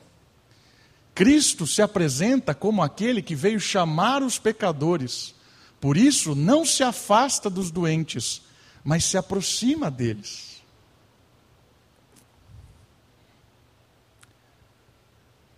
[1.14, 5.32] Cristo se apresenta como aquele que veio chamar os pecadores.
[5.80, 8.42] Por isso, não se afasta dos doentes,
[8.82, 10.60] mas se aproxima deles.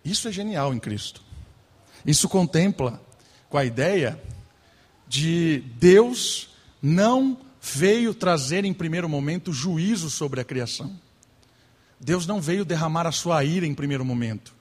[0.05, 1.23] Isso é genial em Cristo.
[2.05, 3.01] Isso contempla
[3.49, 4.21] com a ideia
[5.07, 11.01] de Deus não veio trazer em primeiro momento juízo sobre a criação.
[12.03, 14.53] Deus não veio derramar a sua ira em primeiro momento.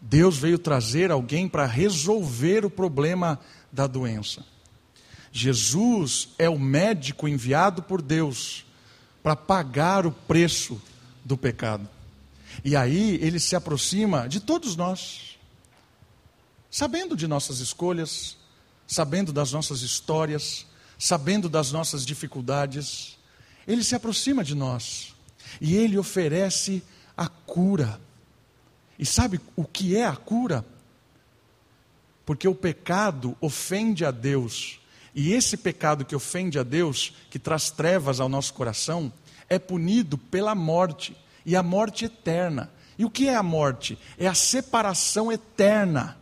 [0.00, 3.40] Deus veio trazer alguém para resolver o problema
[3.72, 4.44] da doença.
[5.32, 8.64] Jesus é o médico enviado por Deus
[9.22, 10.80] para pagar o preço
[11.24, 11.88] do pecado.
[12.64, 15.36] E aí ele se aproxima de todos nós,
[16.70, 18.36] sabendo de nossas escolhas,
[18.86, 23.18] sabendo das nossas histórias, sabendo das nossas dificuldades.
[23.66, 25.13] Ele se aproxima de nós
[25.60, 26.82] e ele oferece
[27.16, 28.00] a cura.
[28.98, 30.64] E sabe o que é a cura?
[32.24, 34.80] Porque o pecado ofende a Deus.
[35.14, 39.12] E esse pecado que ofende a Deus, que traz trevas ao nosso coração,
[39.48, 42.70] é punido pela morte e a morte eterna.
[42.98, 43.98] E o que é a morte?
[44.18, 46.16] É a separação eterna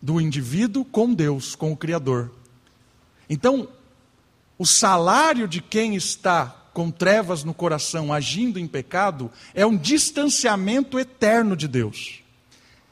[0.00, 2.30] do indivíduo com Deus, com o Criador.
[3.28, 3.68] Então,
[4.58, 10.98] o salário de quem está com trevas no coração, agindo em pecado, é um distanciamento
[10.98, 12.20] eterno de Deus.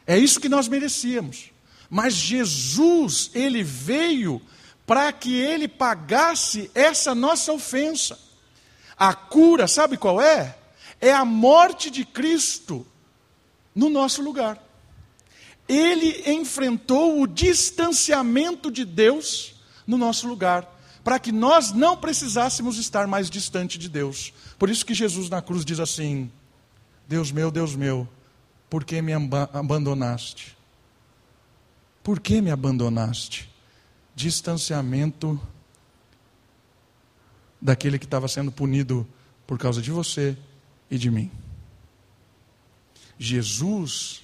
[0.07, 1.51] É isso que nós merecíamos.
[1.91, 4.41] Mas Jesus, ele veio
[4.87, 8.19] para que ele pagasse essa nossa ofensa.
[8.97, 10.57] A cura, sabe qual é?
[11.03, 12.87] é a morte de Cristo
[13.75, 14.63] no nosso lugar.
[15.69, 20.69] Ele enfrentou o distanciamento de Deus no nosso lugar,
[21.03, 24.33] para que nós não precisássemos estar mais distante de Deus.
[24.59, 26.31] Por isso que Jesus na cruz diz assim:
[27.09, 28.09] Deus meu, Deus meu,
[28.71, 30.57] por que me abandonaste?
[32.03, 33.51] Por que me abandonaste?
[34.15, 35.41] Distanciamento
[37.61, 39.07] daquele que estava sendo punido
[39.47, 40.37] por causa de você
[40.91, 41.31] e de mim.
[43.19, 44.23] Jesus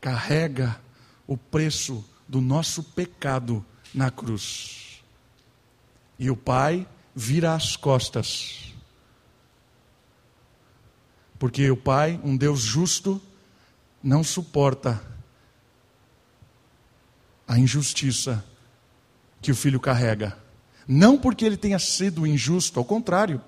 [0.00, 0.80] carrega
[1.26, 4.85] o preço do nosso pecado na cruz.
[6.18, 8.74] E o Pai vira as costas.
[11.38, 13.20] Porque o Pai, um Deus justo,
[14.02, 15.02] não suporta
[17.46, 18.44] a injustiça
[19.40, 20.36] que o filho carrega.
[20.88, 23.40] Não porque ele tenha sido injusto, ao contrário,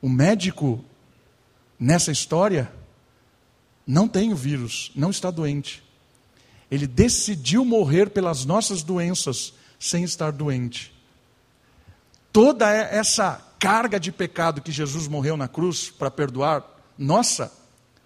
[0.00, 0.84] o médico
[1.78, 2.72] nessa história
[3.86, 5.82] não tem o vírus, não está doente.
[6.70, 10.92] Ele decidiu morrer pelas nossas doenças sem estar doente.
[12.32, 16.64] Toda essa carga de pecado que Jesus morreu na cruz para perdoar,
[16.96, 17.52] nossa,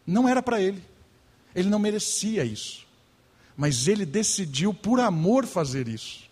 [0.06, 0.82] não era para ele.
[1.54, 2.86] Ele não merecia isso.
[3.56, 6.22] Mas ele decidiu, por amor, fazer isso.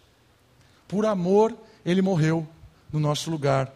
[0.88, 2.48] Por amor, ele morreu
[2.92, 3.72] no nosso lugar.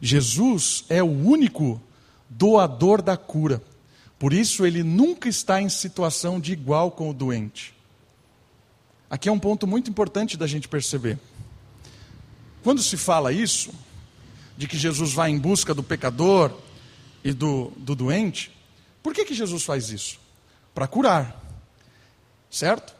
[0.00, 1.80] Jesus é o único
[2.28, 3.60] doador da cura.
[4.18, 7.74] Por isso, ele nunca está em situação de igual com o doente.
[9.10, 11.18] Aqui é um ponto muito importante da gente perceber.
[12.62, 13.72] Quando se fala isso,
[14.56, 16.52] de que Jesus vai em busca do pecador
[17.24, 18.50] e do, do doente,
[19.02, 20.18] por que, que Jesus faz isso?
[20.74, 21.40] Para curar,
[22.50, 22.94] certo?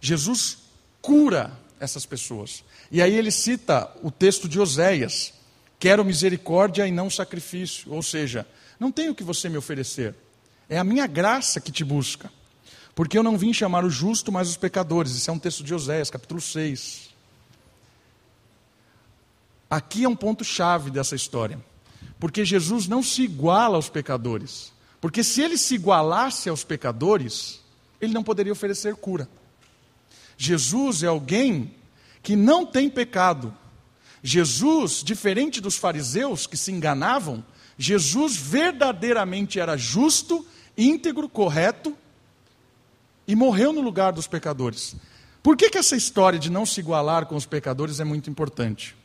[0.00, 0.58] Jesus
[1.00, 2.62] cura essas pessoas.
[2.90, 5.32] E aí ele cita o texto de Oséias:
[5.78, 7.92] Quero misericórdia e não sacrifício.
[7.92, 8.46] Ou seja,
[8.78, 10.14] não tenho o que você me oferecer.
[10.68, 12.30] É a minha graça que te busca.
[13.00, 15.12] Porque eu não vim chamar o justo, mas os pecadores.
[15.12, 17.08] Isso é um texto de Oséias, capítulo 6.
[19.70, 21.58] Aqui é um ponto-chave dessa história.
[22.18, 24.70] Porque Jesus não se iguala aos pecadores.
[25.00, 27.62] Porque se ele se igualasse aos pecadores,
[28.02, 29.26] ele não poderia oferecer cura.
[30.36, 31.74] Jesus é alguém
[32.22, 33.56] que não tem pecado.
[34.22, 37.42] Jesus, diferente dos fariseus que se enganavam,
[37.78, 41.96] Jesus verdadeiramente era justo íntegro, correto,
[43.30, 44.96] e morreu no lugar dos pecadores.
[45.40, 48.96] Por que, que essa história de não se igualar com os pecadores é muito importante?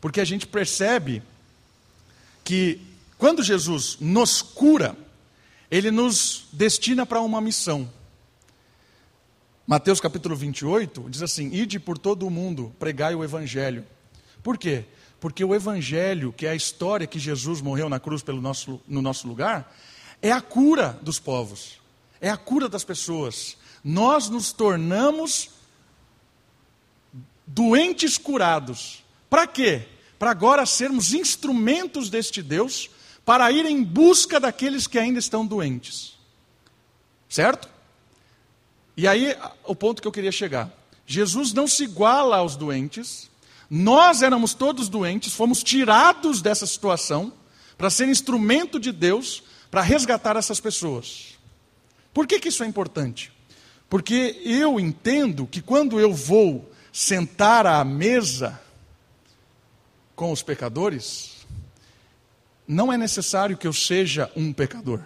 [0.00, 1.22] Porque a gente percebe
[2.42, 2.80] que
[3.16, 4.96] quando Jesus nos cura,
[5.70, 7.88] ele nos destina para uma missão.
[9.64, 13.84] Mateus capítulo 28 diz assim: Ide por todo o mundo, pregai o evangelho.
[14.42, 14.84] Por quê?
[15.20, 19.00] Porque o evangelho, que é a história que Jesus morreu na cruz pelo nosso, no
[19.00, 19.72] nosso lugar,
[20.20, 21.78] é a cura dos povos,
[22.20, 23.59] é a cura das pessoas.
[23.82, 25.50] Nós nos tornamos
[27.46, 29.02] doentes curados.
[29.28, 29.86] Para quê?
[30.18, 32.90] Para agora sermos instrumentos deste Deus
[33.24, 36.18] para ir em busca daqueles que ainda estão doentes.
[37.28, 37.68] Certo?
[38.96, 40.70] E aí, o ponto que eu queria chegar.
[41.06, 43.30] Jesus não se iguala aos doentes.
[43.68, 47.32] Nós éramos todos doentes, fomos tirados dessa situação
[47.78, 51.38] para ser instrumento de Deus para resgatar essas pessoas.
[52.12, 53.32] Por que, que isso é importante?
[53.90, 58.58] Porque eu entendo que quando eu vou sentar à mesa
[60.14, 61.44] com os pecadores,
[62.68, 65.00] não é necessário que eu seja um pecador.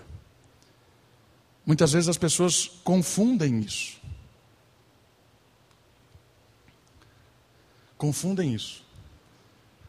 [1.65, 3.97] Muitas vezes as pessoas confundem isso.
[7.97, 8.85] Confundem isso.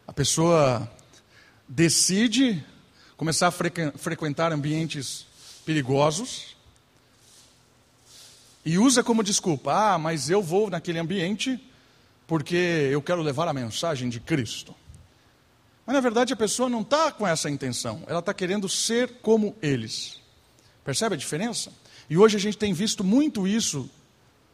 [0.06, 0.90] A pessoa
[1.68, 2.64] decide
[3.14, 5.26] começar a frequentar ambientes
[5.66, 6.55] perigosos
[8.66, 11.58] e usa como desculpa: ah, mas eu vou naquele ambiente
[12.26, 12.56] porque
[12.90, 14.74] eu quero levar a mensagem de Cristo.
[15.86, 19.56] Mas na verdade a pessoa não está com essa intenção, ela está querendo ser como
[19.62, 20.20] eles.
[20.84, 21.72] Percebe a diferença?
[22.10, 23.88] E hoje a gente tem visto muito isso,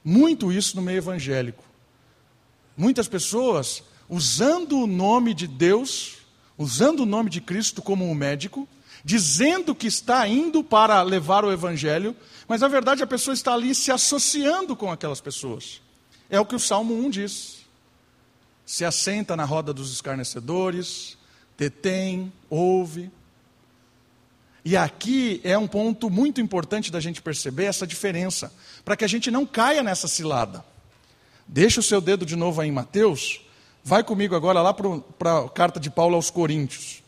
[0.05, 1.64] muito isso no meio evangélico.
[2.77, 6.22] Muitas pessoas usando o nome de Deus
[6.62, 8.68] usando o nome de Cristo como um médico,
[9.05, 13.75] dizendo que está indo para levar o evangelho, mas na verdade a pessoa está ali
[13.75, 15.81] se associando com aquelas pessoas.
[16.31, 17.62] É o que o Salmo 1 diz.
[18.65, 21.19] Se assenta na roda dos escarnecedores,
[21.59, 23.11] detém, ouve.
[24.65, 28.53] E aqui é um ponto muito importante da gente perceber essa diferença,
[28.85, 30.65] para que a gente não caia nessa cilada.
[31.47, 33.43] Deixa o seu dedo de novo aí em Mateus,
[33.85, 37.02] Vai comigo agora lá para a carta de Paulo aos Coríntios.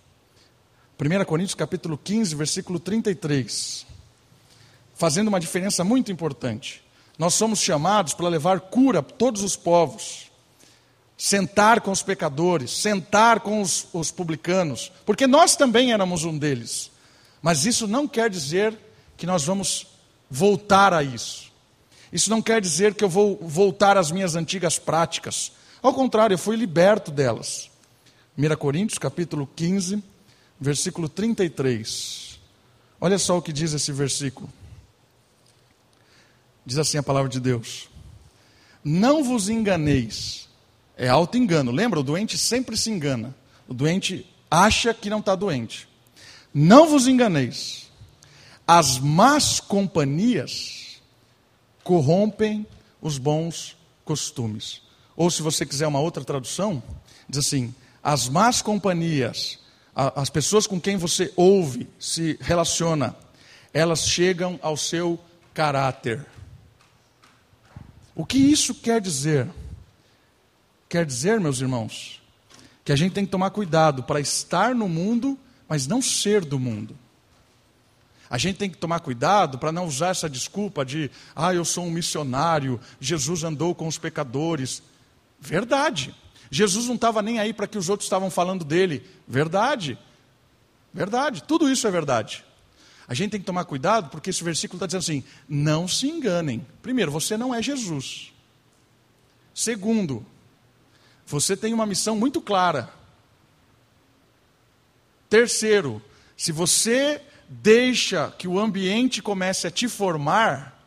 [1.00, 3.86] 1 Coríntios capítulo 15, versículo 33.
[4.94, 6.82] Fazendo uma diferença muito importante.
[7.18, 10.30] Nós somos chamados para levar cura a todos os povos.
[11.16, 16.90] Sentar com os pecadores, sentar com os, os publicanos, porque nós também éramos um deles.
[17.40, 18.76] Mas isso não quer dizer
[19.16, 19.86] que nós vamos
[20.28, 21.52] voltar a isso.
[22.12, 25.52] Isso não quer dizer que eu vou voltar às minhas antigas práticas
[25.84, 27.70] ao contrário, eu fui liberto delas.
[28.38, 30.02] 1 Coríntios, capítulo 15,
[30.60, 32.38] versículo 33.
[33.00, 34.48] Olha só o que diz esse versículo.
[36.64, 37.88] Diz assim a palavra de Deus:
[38.82, 40.48] Não vos enganeis.
[40.96, 41.70] É auto-engano.
[41.70, 42.00] Lembra?
[42.00, 43.34] O doente sempre se engana.
[43.68, 45.88] O doente acha que não está doente.
[46.52, 47.90] Não vos enganeis.
[48.66, 51.02] As más companhias
[51.82, 52.66] corrompem
[53.02, 54.80] os bons costumes.
[55.16, 56.82] Ou se você quiser uma outra tradução,
[57.28, 59.58] diz assim: as más companhias,
[59.94, 63.14] as pessoas com quem você ouve, se relaciona,
[63.72, 65.20] elas chegam ao seu
[65.52, 66.24] caráter.
[68.14, 69.48] O que isso quer dizer?
[70.88, 72.22] Quer dizer, meus irmãos,
[72.84, 75.38] que a gente tem que tomar cuidado para estar no mundo,
[75.68, 76.96] mas não ser do mundo.
[78.28, 81.84] A gente tem que tomar cuidado para não usar essa desculpa de, ah, eu sou
[81.84, 84.82] um missionário, Jesus andou com os pecadores.
[85.40, 86.14] Verdade.
[86.50, 89.04] Jesus não estava nem aí para que os outros estavam falando dele.
[89.26, 89.98] Verdade.
[90.92, 91.42] Verdade.
[91.42, 92.44] Tudo isso é verdade.
[93.06, 96.66] A gente tem que tomar cuidado porque esse versículo está dizendo assim: não se enganem.
[96.82, 98.32] Primeiro, você não é Jesus.
[99.54, 100.24] Segundo,
[101.26, 102.90] você tem uma missão muito clara.
[105.28, 106.02] Terceiro,
[106.36, 110.80] se você deixa que o ambiente comece a te formar,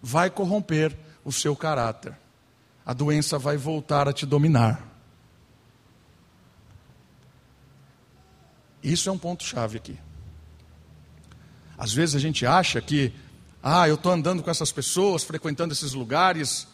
[0.00, 2.16] vai corromper o seu caráter.
[2.86, 4.80] A doença vai voltar a te dominar.
[8.80, 9.98] Isso é um ponto-chave aqui.
[11.76, 13.12] Às vezes a gente acha que,
[13.60, 16.68] ah, eu estou andando com essas pessoas, frequentando esses lugares.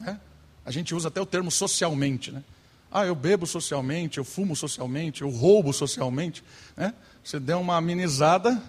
[0.00, 0.18] Né?
[0.66, 2.32] A gente usa até o termo socialmente.
[2.32, 2.42] Né?
[2.90, 6.42] Ah, eu bebo socialmente, eu fumo socialmente, eu roubo socialmente.
[6.76, 6.92] Né?
[7.22, 8.60] Você deu uma amenizada.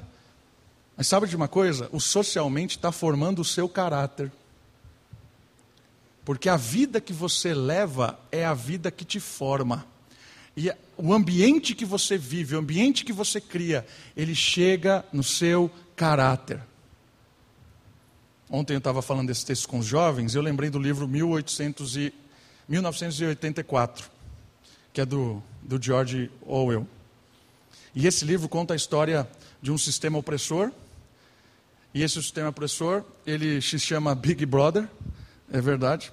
[0.96, 1.90] Mas sabe de uma coisa?
[1.92, 4.32] O socialmente está formando o seu caráter.
[6.26, 9.86] Porque a vida que você leva é a vida que te forma.
[10.56, 15.70] E o ambiente que você vive, o ambiente que você cria, ele chega no seu
[15.96, 16.62] caráter.
[18.50, 22.14] Ontem eu estava falando desse texto com os jovens eu lembrei do livro 1800 e,
[22.70, 24.10] 1984,
[24.94, 26.88] que é do, do George Orwell.
[27.96, 29.28] E esse livro conta a história
[29.62, 30.72] de um sistema opressor.
[31.94, 34.88] E esse sistema opressor, ele se chama Big Brother,
[35.54, 36.12] é verdade.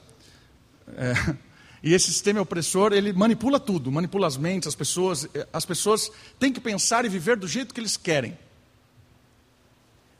[0.96, 1.14] É,
[1.82, 5.26] e esse sistema opressor, ele manipula tudo, manipula as mentes, as pessoas.
[5.52, 8.38] As pessoas têm que pensar e viver do jeito que eles querem.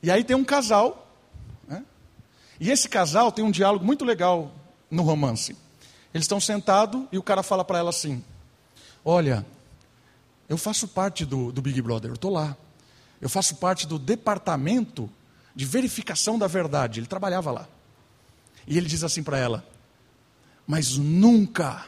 [0.03, 1.15] E aí tem um casal,
[1.67, 1.85] né?
[2.59, 4.51] e esse casal tem um diálogo muito legal
[4.89, 5.55] no romance.
[6.11, 8.23] Eles estão sentados e o cara fala para ela assim:
[9.05, 9.45] Olha,
[10.49, 12.57] eu faço parte do, do Big Brother, eu estou lá.
[13.21, 15.07] Eu faço parte do departamento
[15.55, 16.99] de verificação da verdade.
[16.99, 17.67] Ele trabalhava lá.
[18.67, 19.65] E ele diz assim para ela:
[20.65, 21.85] mas nunca,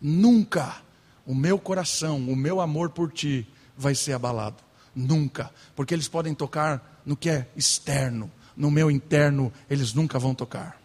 [0.00, 0.82] nunca
[1.24, 3.46] o meu coração, o meu amor por ti
[3.76, 4.56] vai ser abalado.
[4.94, 5.50] Nunca.
[5.76, 10.80] Porque eles podem tocar no que é externo, no meu interno, eles nunca vão tocar.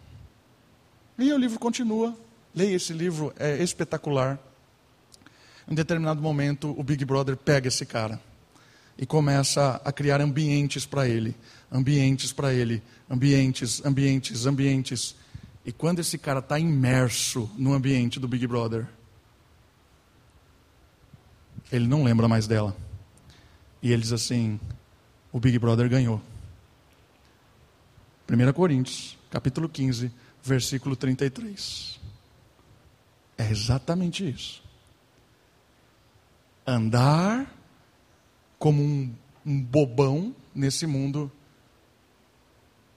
[1.18, 2.16] E o livro continua.
[2.54, 4.38] Leia esse livro, é espetacular.
[5.68, 8.20] Em determinado momento, o Big Brother pega esse cara
[8.96, 11.34] e começa a criar ambientes para ele,
[11.70, 15.16] ambientes para ele, ambientes, ambientes, ambientes.
[15.64, 18.86] E quando esse cara está imerso no ambiente do Big Brother,
[21.72, 22.76] ele não lembra mais dela.
[23.82, 24.60] E ele diz assim:
[25.32, 26.20] o Big Brother ganhou.
[28.28, 30.12] 1 Coríntios, capítulo 15,
[30.42, 32.00] versículo 33.
[33.36, 34.62] É exatamente isso.
[36.66, 37.52] Andar
[38.58, 41.30] como um, um bobão nesse mundo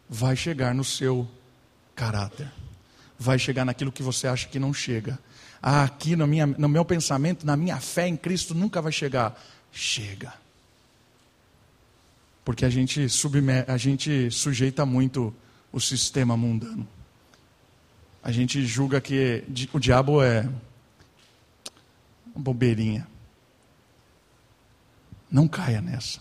[0.09, 1.27] vai chegar no seu
[1.97, 2.47] caráter.
[3.19, 5.17] Vai chegar naquilo que você acha que não chega.
[5.59, 9.37] Ah, aqui no, minha, no meu pensamento, na minha fé em Cristo, nunca vai chegar.
[9.71, 10.31] Chega.
[12.45, 15.35] Porque a gente, subme, a gente sujeita muito
[15.73, 16.87] o sistema mundano.
[18.23, 19.43] A gente julga que
[19.73, 20.47] o diabo é
[22.35, 23.07] uma bobeirinha.
[25.29, 26.19] Não caia nessa.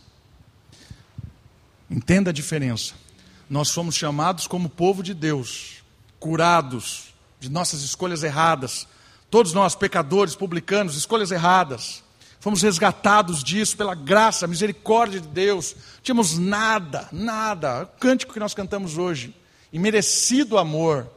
[1.91, 3.06] Entenda a diferença
[3.49, 5.85] nós somos chamados como povo de Deus,
[6.19, 8.87] curados de nossas escolhas erradas.
[9.31, 12.03] Todos nós, pecadores, publicanos, escolhas erradas.
[12.41, 15.75] Fomos resgatados disso pela graça, misericórdia de Deus.
[16.03, 17.83] Tínhamos nada, nada.
[17.85, 19.35] O cântico que nós cantamos hoje.
[19.73, 21.11] Imerecido amor,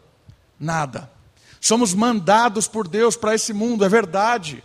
[0.60, 1.10] nada.
[1.62, 4.64] Somos mandados por Deus para esse mundo, é verdade.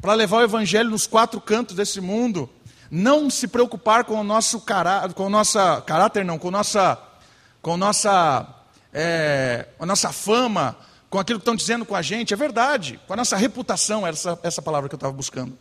[0.00, 2.50] Para levar o evangelho nos quatro cantos desse mundo
[2.94, 6.98] não se preocupar com o nosso caráter, com nossa caráter não, com nossa,
[7.62, 8.46] com nossa,
[8.92, 10.76] é, a nossa fama,
[11.08, 14.38] com aquilo que estão dizendo com a gente, é verdade, com a nossa reputação, essa,
[14.42, 15.58] essa palavra que eu estava buscando.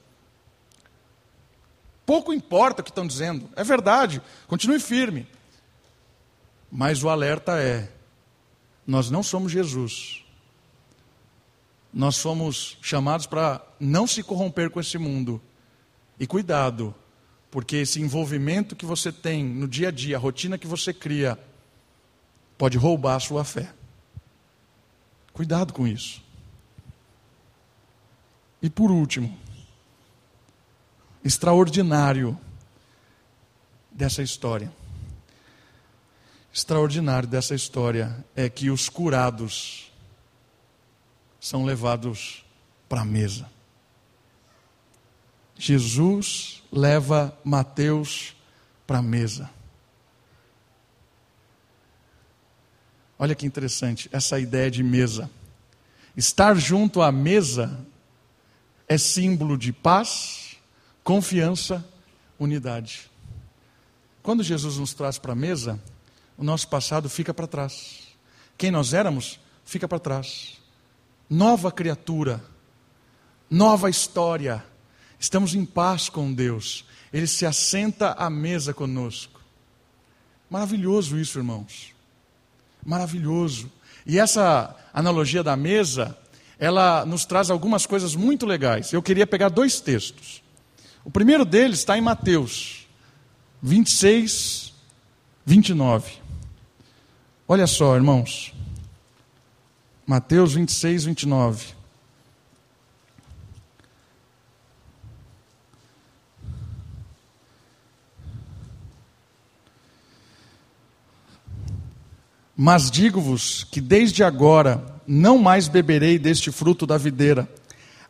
[2.06, 5.26] Pouco importa o que estão dizendo, é verdade, continue firme.
[6.70, 7.90] Mas o alerta é:
[8.86, 10.26] nós não somos Jesus.
[11.94, 15.42] Nós somos chamados para não se corromper com esse mundo
[16.18, 16.96] E cuidado,
[17.52, 21.38] porque esse envolvimento que você tem no dia a dia, a rotina que você cria,
[22.58, 23.72] pode roubar a sua fé.
[25.34, 26.24] Cuidado com isso.
[28.62, 29.38] E por último,
[31.24, 32.40] extraordinário
[33.92, 34.72] dessa história.
[36.54, 39.92] Extraordinário dessa história é que os curados
[41.40, 42.46] são levados
[42.88, 43.50] para a mesa.
[45.64, 48.36] Jesus leva Mateus
[48.88, 49.48] para a mesa.
[53.20, 55.30] Olha que interessante essa ideia de mesa.
[56.18, 57.80] Estar junto à mesa
[58.90, 60.58] é símbolo de paz,
[61.04, 61.88] confiança,
[62.40, 63.12] unidade.
[64.24, 65.80] Quando Jesus nos traz para a mesa,
[66.40, 68.08] o nosso passado fica para trás.
[68.58, 70.60] Quem nós éramos fica para trás.
[71.30, 72.44] Nova criatura,
[73.48, 74.71] nova história.
[75.22, 76.84] Estamos em paz com Deus.
[77.14, 79.40] Ele se assenta à mesa conosco.
[80.50, 81.94] Maravilhoso isso, irmãos.
[82.84, 83.72] Maravilhoso.
[84.04, 86.18] E essa analogia da mesa,
[86.58, 88.92] ela nos traz algumas coisas muito legais.
[88.94, 90.42] Eu queria pegar dois textos.
[91.06, 92.88] O primeiro deles está em Mateus
[93.62, 94.74] 26,
[95.46, 96.14] 29.
[97.48, 98.56] Olha só, irmãos.
[100.04, 101.81] Mateus 26, 29.
[112.64, 117.50] Mas digo-vos que desde agora não mais beberei deste fruto da videira,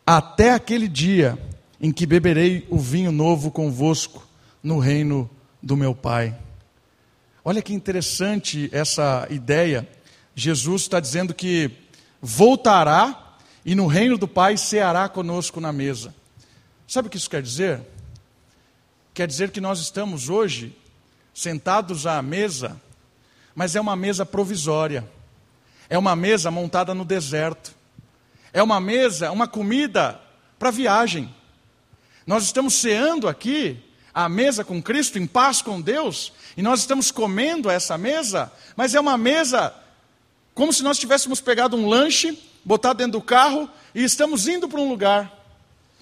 [0.06, 1.38] até aquele dia
[1.80, 4.28] em que beberei o vinho novo convosco
[4.62, 5.30] no reino
[5.62, 6.38] do meu Pai.
[7.42, 9.88] Olha que interessante essa ideia.
[10.34, 11.70] Jesus está dizendo que
[12.20, 16.14] voltará e no reino do Pai ceará conosco na mesa.
[16.86, 17.80] Sabe o que isso quer dizer?
[19.14, 20.76] Quer dizer que nós estamos hoje
[21.32, 22.78] sentados à mesa
[23.54, 25.08] mas é uma mesa provisória.
[25.88, 27.74] É uma mesa montada no deserto.
[28.52, 30.20] É uma mesa, uma comida
[30.58, 31.34] para viagem.
[32.26, 33.82] Nós estamos ceando aqui
[34.14, 38.94] a mesa com Cristo, em paz com Deus, e nós estamos comendo essa mesa, mas
[38.94, 39.74] é uma mesa
[40.54, 44.80] como se nós tivéssemos pegado um lanche, botado dentro do carro e estamos indo para
[44.80, 45.32] um lugar.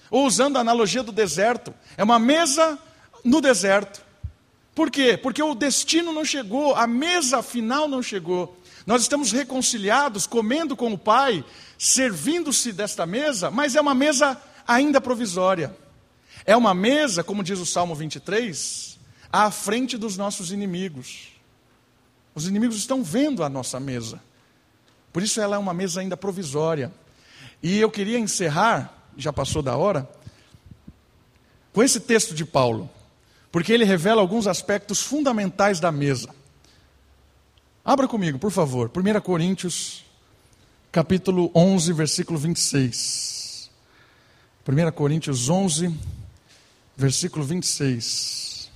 [0.09, 2.77] Ou usando a analogia do deserto, é uma mesa
[3.23, 4.01] no deserto.
[4.73, 5.17] Por quê?
[5.17, 8.57] Porque o destino não chegou, a mesa final não chegou.
[8.85, 11.43] Nós estamos reconciliados, comendo com o Pai,
[11.77, 15.75] servindo-se desta mesa, mas é uma mesa ainda provisória.
[16.45, 18.97] É uma mesa, como diz o Salmo 23,
[19.31, 21.27] à frente dos nossos inimigos.
[22.33, 24.21] Os inimigos estão vendo a nossa mesa.
[25.11, 26.91] Por isso ela é uma mesa ainda provisória.
[27.61, 30.09] E eu queria encerrar, já passou da hora,
[31.73, 32.89] com esse texto de Paulo
[33.51, 36.29] porque ele revela alguns aspectos fundamentais da mesa.
[37.83, 40.05] Abra comigo, por favor, 1 Coríntios,
[40.91, 43.69] capítulo 11, versículo 26.
[44.67, 45.93] 1 Coríntios 11,
[46.95, 48.71] versículo 26.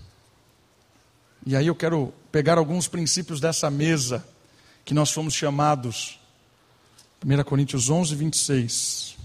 [1.45, 4.27] E aí eu quero pegar alguns princípios dessa mesa
[4.83, 6.19] que nós fomos chamados.
[7.23, 9.17] 1 Coríntios 11, 26.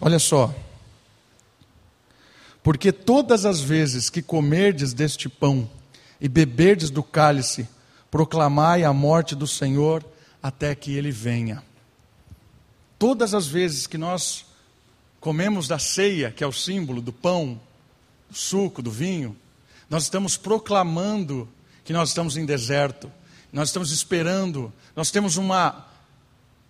[0.00, 0.52] Olha só.
[2.62, 5.68] Porque todas as vezes que comerdes deste pão
[6.20, 7.66] e beberdes do cálice,
[8.10, 10.04] proclamai a morte do Senhor
[10.42, 11.62] até que ele venha.
[12.98, 14.44] Todas as vezes que nós
[15.20, 17.60] comemos da ceia, que é o símbolo do pão,
[18.28, 19.36] do suco, do vinho,
[19.88, 21.48] nós estamos proclamando
[21.84, 23.10] que nós estamos em deserto,
[23.52, 25.86] nós estamos esperando, nós temos uma,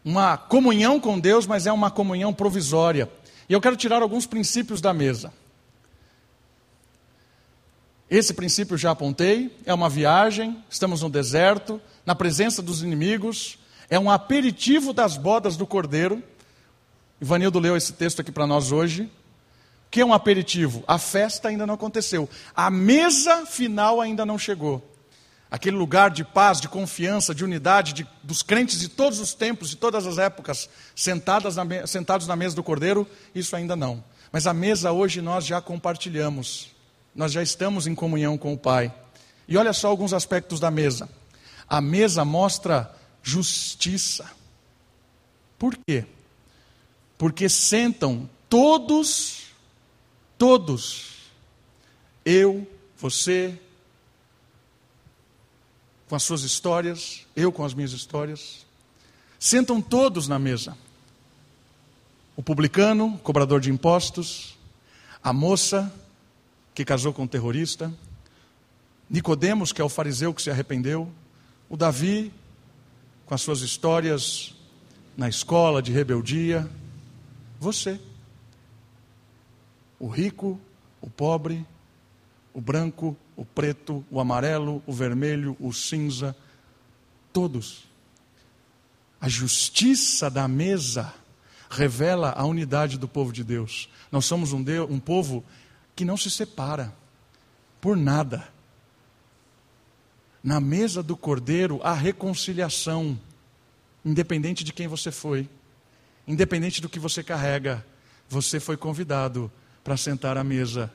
[0.04, 3.10] uma comunhão com Deus, mas é uma comunhão provisória.
[3.48, 5.32] E eu quero tirar alguns princípios da mesa.
[8.10, 13.56] Esse princípio já apontei, é uma viagem, estamos no deserto, na presença dos inimigos,
[13.88, 16.20] é um aperitivo das bodas do cordeiro.
[17.20, 19.02] Ivanildo leu esse texto aqui para nós hoje.
[19.02, 20.82] O que é um aperitivo?
[20.88, 24.84] A festa ainda não aconteceu, a mesa final ainda não chegou.
[25.48, 29.70] Aquele lugar de paz, de confiança, de unidade de, dos crentes de todos os tempos,
[29.70, 34.02] de todas as épocas, sentadas na, sentados na mesa do cordeiro, isso ainda não.
[34.32, 36.79] Mas a mesa hoje nós já compartilhamos
[37.14, 38.94] nós já estamos em comunhão com o Pai.
[39.48, 41.08] E olha só alguns aspectos da mesa.
[41.68, 44.30] A mesa mostra justiça.
[45.58, 46.06] Por quê?
[47.18, 49.48] Porque sentam todos,
[50.38, 51.10] todos,
[52.24, 52.66] eu,
[52.98, 53.58] você,
[56.08, 58.64] com as suas histórias, eu com as minhas histórias,
[59.38, 60.76] sentam todos na mesa.
[62.36, 64.56] O publicano, cobrador de impostos,
[65.22, 65.92] A moça
[66.74, 67.92] que casou com um terrorista,
[69.10, 71.10] Nicodemos, que é o fariseu que se arrependeu,
[71.68, 72.32] o Davi,
[73.26, 74.54] com as suas histórias
[75.16, 76.70] na escola de rebeldia,
[77.58, 78.00] você.
[79.98, 80.60] O rico,
[81.00, 81.66] o pobre,
[82.54, 86.36] o branco, o preto, o amarelo, o vermelho, o cinza,
[87.32, 87.84] todos.
[89.20, 91.12] A justiça da mesa
[91.68, 93.88] revela a unidade do povo de Deus.
[94.10, 95.44] Nós somos um, Deus, um povo
[96.00, 96.94] que não se separa
[97.78, 98.48] por nada.
[100.42, 103.20] Na mesa do cordeiro há reconciliação,
[104.02, 105.46] independente de quem você foi,
[106.26, 107.84] independente do que você carrega,
[108.30, 109.52] você foi convidado
[109.84, 110.90] para sentar à mesa.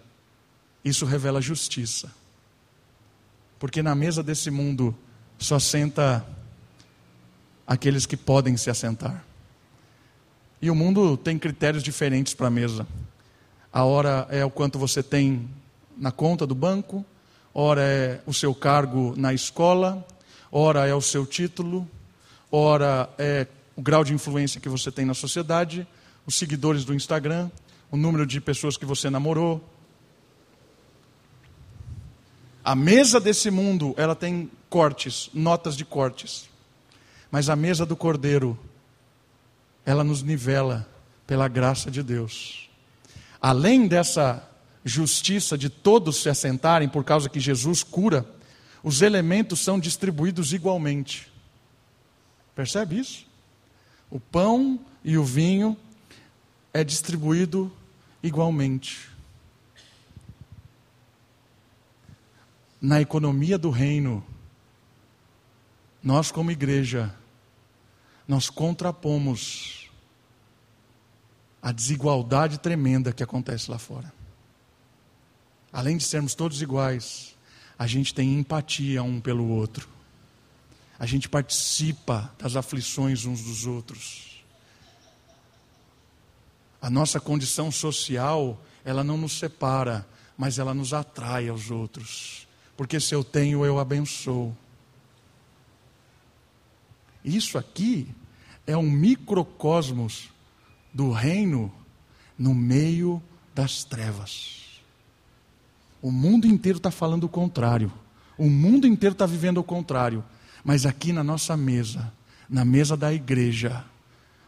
[0.84, 2.12] Isso revela justiça.
[3.60, 4.98] Porque na mesa desse mundo
[5.38, 6.26] só senta
[7.68, 9.24] aqueles que podem se assentar.
[10.60, 12.88] E o mundo tem critérios diferentes para a mesa.
[13.76, 15.50] A hora é o quanto você tem
[15.98, 17.06] na conta do banco,
[17.54, 20.08] ora é o seu cargo na escola,
[20.50, 21.86] ora é o seu título,
[22.50, 23.46] ora é
[23.76, 25.86] o grau de influência que você tem na sociedade,
[26.26, 27.52] os seguidores do Instagram,
[27.92, 29.62] o número de pessoas que você namorou.
[32.64, 36.48] A mesa desse mundo, ela tem cortes, notas de cortes.
[37.30, 38.58] Mas a mesa do Cordeiro,
[39.86, 40.90] ela nos nivela
[41.28, 42.65] pela graça de Deus.
[43.48, 44.42] Além dessa
[44.84, 48.28] justiça de todos se assentarem por causa que Jesus cura,
[48.82, 51.32] os elementos são distribuídos igualmente.
[52.56, 53.28] Percebe isso?
[54.10, 55.78] O pão e o vinho
[56.74, 57.72] é distribuído
[58.24, 59.12] igualmente.
[62.82, 64.26] Na economia do reino,
[66.02, 67.14] nós como igreja,
[68.28, 69.85] nós contrapomos
[71.66, 74.14] a desigualdade tremenda que acontece lá fora.
[75.74, 77.36] Além de sermos todos iguais,
[77.76, 79.90] a gente tem empatia um pelo outro.
[81.00, 84.44] A gente participa das aflições uns dos outros.
[86.80, 90.08] A nossa condição social, ela não nos separa,
[90.38, 92.48] mas ela nos atrai aos outros.
[92.78, 94.56] Porque se eu tenho, eu abençoo.
[97.24, 98.08] Isso aqui
[98.68, 100.35] é um microcosmos
[100.96, 101.70] do reino
[102.40, 103.22] no meio
[103.54, 104.80] das trevas.
[106.02, 107.92] O mundo inteiro está falando o contrário.
[108.38, 110.24] O mundo inteiro está vivendo o contrário.
[110.64, 112.14] Mas aqui na nossa mesa,
[112.50, 113.84] na mesa da igreja,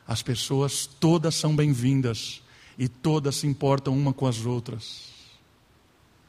[0.07, 2.41] as pessoas todas são bem-vindas
[2.77, 5.09] e todas se importam uma com as outras.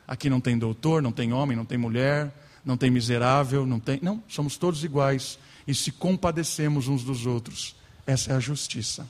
[0.06, 4.00] Aqui não tem doutor, não tem homem, não tem mulher, não tem miserável, não tem.
[4.02, 7.76] Não, somos todos iguais e se compadecemos uns dos outros.
[8.04, 9.08] Essa é a justiça.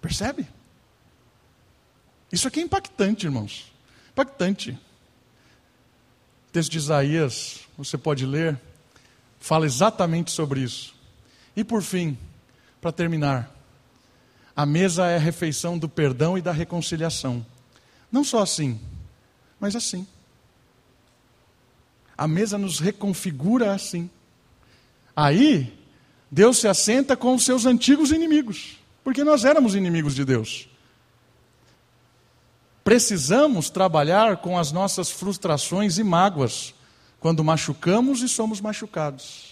[0.00, 0.46] Percebe?
[2.32, 3.72] Isso aqui é impactante, irmãos.
[4.12, 4.70] Impactante.
[4.70, 8.58] O texto de Isaías, você pode ler,
[9.38, 10.94] fala exatamente sobre isso.
[11.56, 12.16] E por fim,
[12.80, 13.54] para terminar,
[14.54, 17.44] a mesa é a refeição do perdão e da reconciliação.
[18.10, 18.80] Não só assim,
[19.58, 20.06] mas assim.
[22.16, 24.10] A mesa nos reconfigura assim.
[25.14, 25.78] Aí,
[26.30, 30.68] Deus se assenta com os seus antigos inimigos, porque nós éramos inimigos de Deus.
[32.82, 36.74] Precisamos trabalhar com as nossas frustrações e mágoas
[37.20, 39.50] quando machucamos e somos machucados.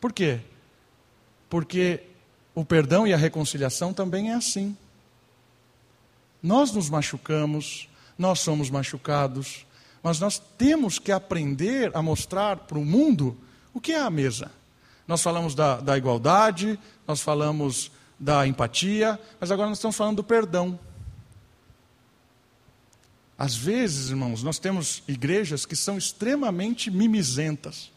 [0.00, 0.40] Por quê?
[1.48, 2.02] Porque
[2.54, 4.76] o perdão e a reconciliação também é assim.
[6.42, 9.66] Nós nos machucamos, nós somos machucados,
[10.02, 13.36] mas nós temos que aprender a mostrar para o mundo
[13.72, 14.50] o que é a mesa.
[15.06, 17.90] Nós falamos da, da igualdade, nós falamos
[18.20, 20.78] da empatia, mas agora nós estamos falando do perdão.
[23.38, 27.90] Às vezes, irmãos, nós temos igrejas que são extremamente mimizentas.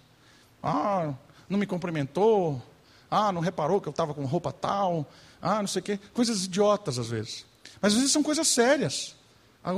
[0.64, 1.14] Ah,
[1.50, 2.64] não me cumprimentou.
[3.12, 5.06] Ah, não reparou que eu estava com roupa tal.
[5.42, 6.00] Ah, não sei o quê.
[6.14, 7.46] Coisas idiotas às vezes.
[7.82, 9.18] Mas às vezes são coisas sérias.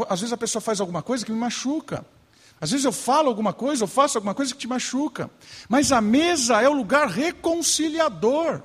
[0.08, 2.06] Às vezes a pessoa faz alguma coisa que me machuca.
[2.62, 5.32] Às vezes eu falo alguma coisa, eu faço alguma coisa que te machuca.
[5.68, 8.62] Mas a mesa é o lugar reconciliador.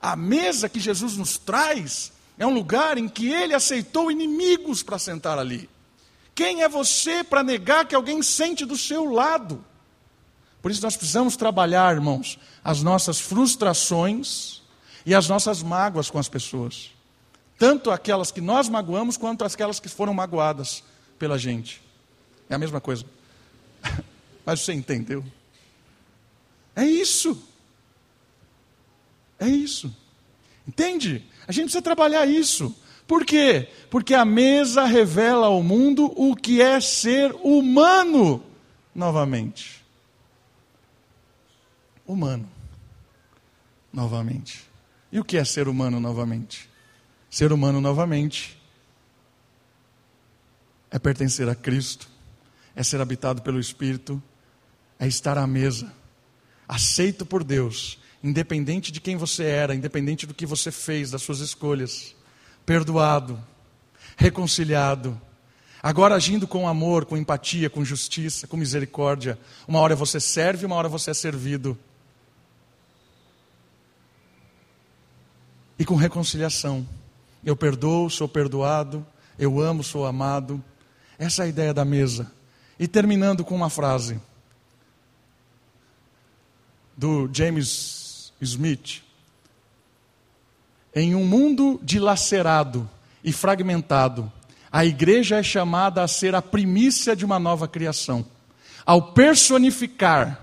[0.00, 4.98] A mesa que Jesus nos traz é um lugar em que ele aceitou inimigos para
[4.98, 5.68] sentar ali.
[6.34, 9.62] Quem é você para negar que alguém sente do seu lado?
[10.62, 14.62] Por isso nós precisamos trabalhar, irmãos, as nossas frustrações
[15.04, 16.92] e as nossas mágoas com as pessoas.
[17.58, 20.82] Tanto aquelas que nós magoamos, quanto aquelas que foram magoadas
[21.18, 21.82] pela gente.
[22.48, 23.04] É a mesma coisa.
[24.46, 25.22] Mas você entendeu?
[26.74, 27.49] É isso.
[29.40, 29.94] É isso.
[30.68, 31.24] Entende?
[31.48, 32.72] A gente precisa trabalhar isso.
[33.06, 33.68] Por quê?
[33.90, 38.44] Porque a mesa revela ao mundo o que é ser humano
[38.94, 39.84] novamente.
[42.06, 42.48] Humano
[43.92, 44.64] novamente.
[45.10, 46.70] E o que é ser humano novamente?
[47.28, 48.60] Ser humano novamente
[50.90, 52.08] é pertencer a Cristo,
[52.74, 54.22] é ser habitado pelo Espírito,
[54.98, 55.92] é estar à mesa,
[56.68, 61.40] aceito por Deus, independente de quem você era, independente do que você fez, das suas
[61.40, 62.14] escolhas,
[62.66, 63.42] perdoado,
[64.16, 65.20] reconciliado,
[65.82, 69.38] agora agindo com amor, com empatia, com justiça, com misericórdia.
[69.66, 71.76] Uma hora você serve, uma hora você é servido.
[75.78, 76.86] E com reconciliação.
[77.42, 79.06] Eu perdoo, sou perdoado,
[79.38, 80.62] eu amo, sou amado.
[81.18, 82.30] Essa é a ideia da mesa.
[82.78, 84.20] E terminando com uma frase
[86.94, 87.99] do James
[88.40, 89.02] Smith.
[90.94, 92.88] Em um mundo dilacerado
[93.22, 94.30] e fragmentado,
[94.72, 98.24] a igreja é chamada a ser a primícia de uma nova criação.
[98.84, 100.40] Ao personificar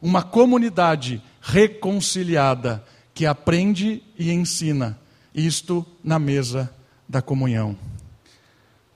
[0.00, 2.84] uma comunidade reconciliada
[3.14, 4.98] que aprende e ensina,
[5.34, 6.72] isto na mesa
[7.08, 7.76] da comunhão.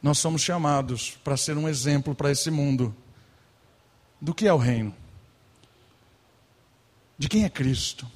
[0.02, 2.94] Nós somos chamados para ser um exemplo para esse mundo
[4.20, 4.94] do que é o reino,
[7.18, 8.06] de quem é Cristo,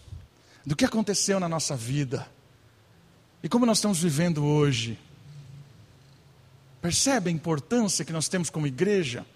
[0.64, 2.26] do que aconteceu na nossa vida
[3.42, 4.98] e como nós estamos vivendo hoje.
[6.80, 9.26] Percebe a importância que nós temos como igreja?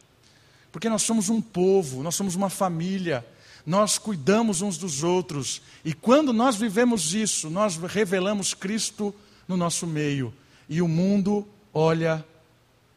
[0.73, 3.27] Porque nós somos um povo, nós somos uma família,
[3.67, 9.15] nós cuidamos uns dos outros, e quando nós vivemos isso, nós revelamos Cristo
[9.47, 10.33] no nosso meio,
[10.69, 12.25] e o mundo olha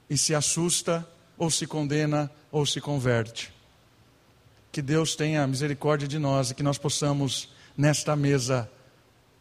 [0.09, 1.05] e se assusta,
[1.37, 3.51] ou se condena, ou se converte.
[4.71, 8.69] Que Deus tenha misericórdia de nós e que nós possamos, nesta mesa,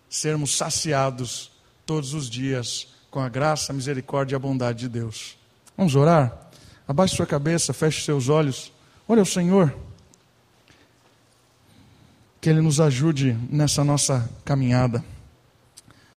[0.09, 1.51] sermos saciados
[1.85, 5.37] todos os dias com a graça, a misericórdia e a bondade de Deus.
[5.77, 6.51] Vamos orar?
[6.87, 8.73] Abaixe sua cabeça, feche seus olhos.
[9.09, 9.75] Olha o Senhor.
[12.41, 15.05] Que Ele nos ajude nessa nossa caminhada.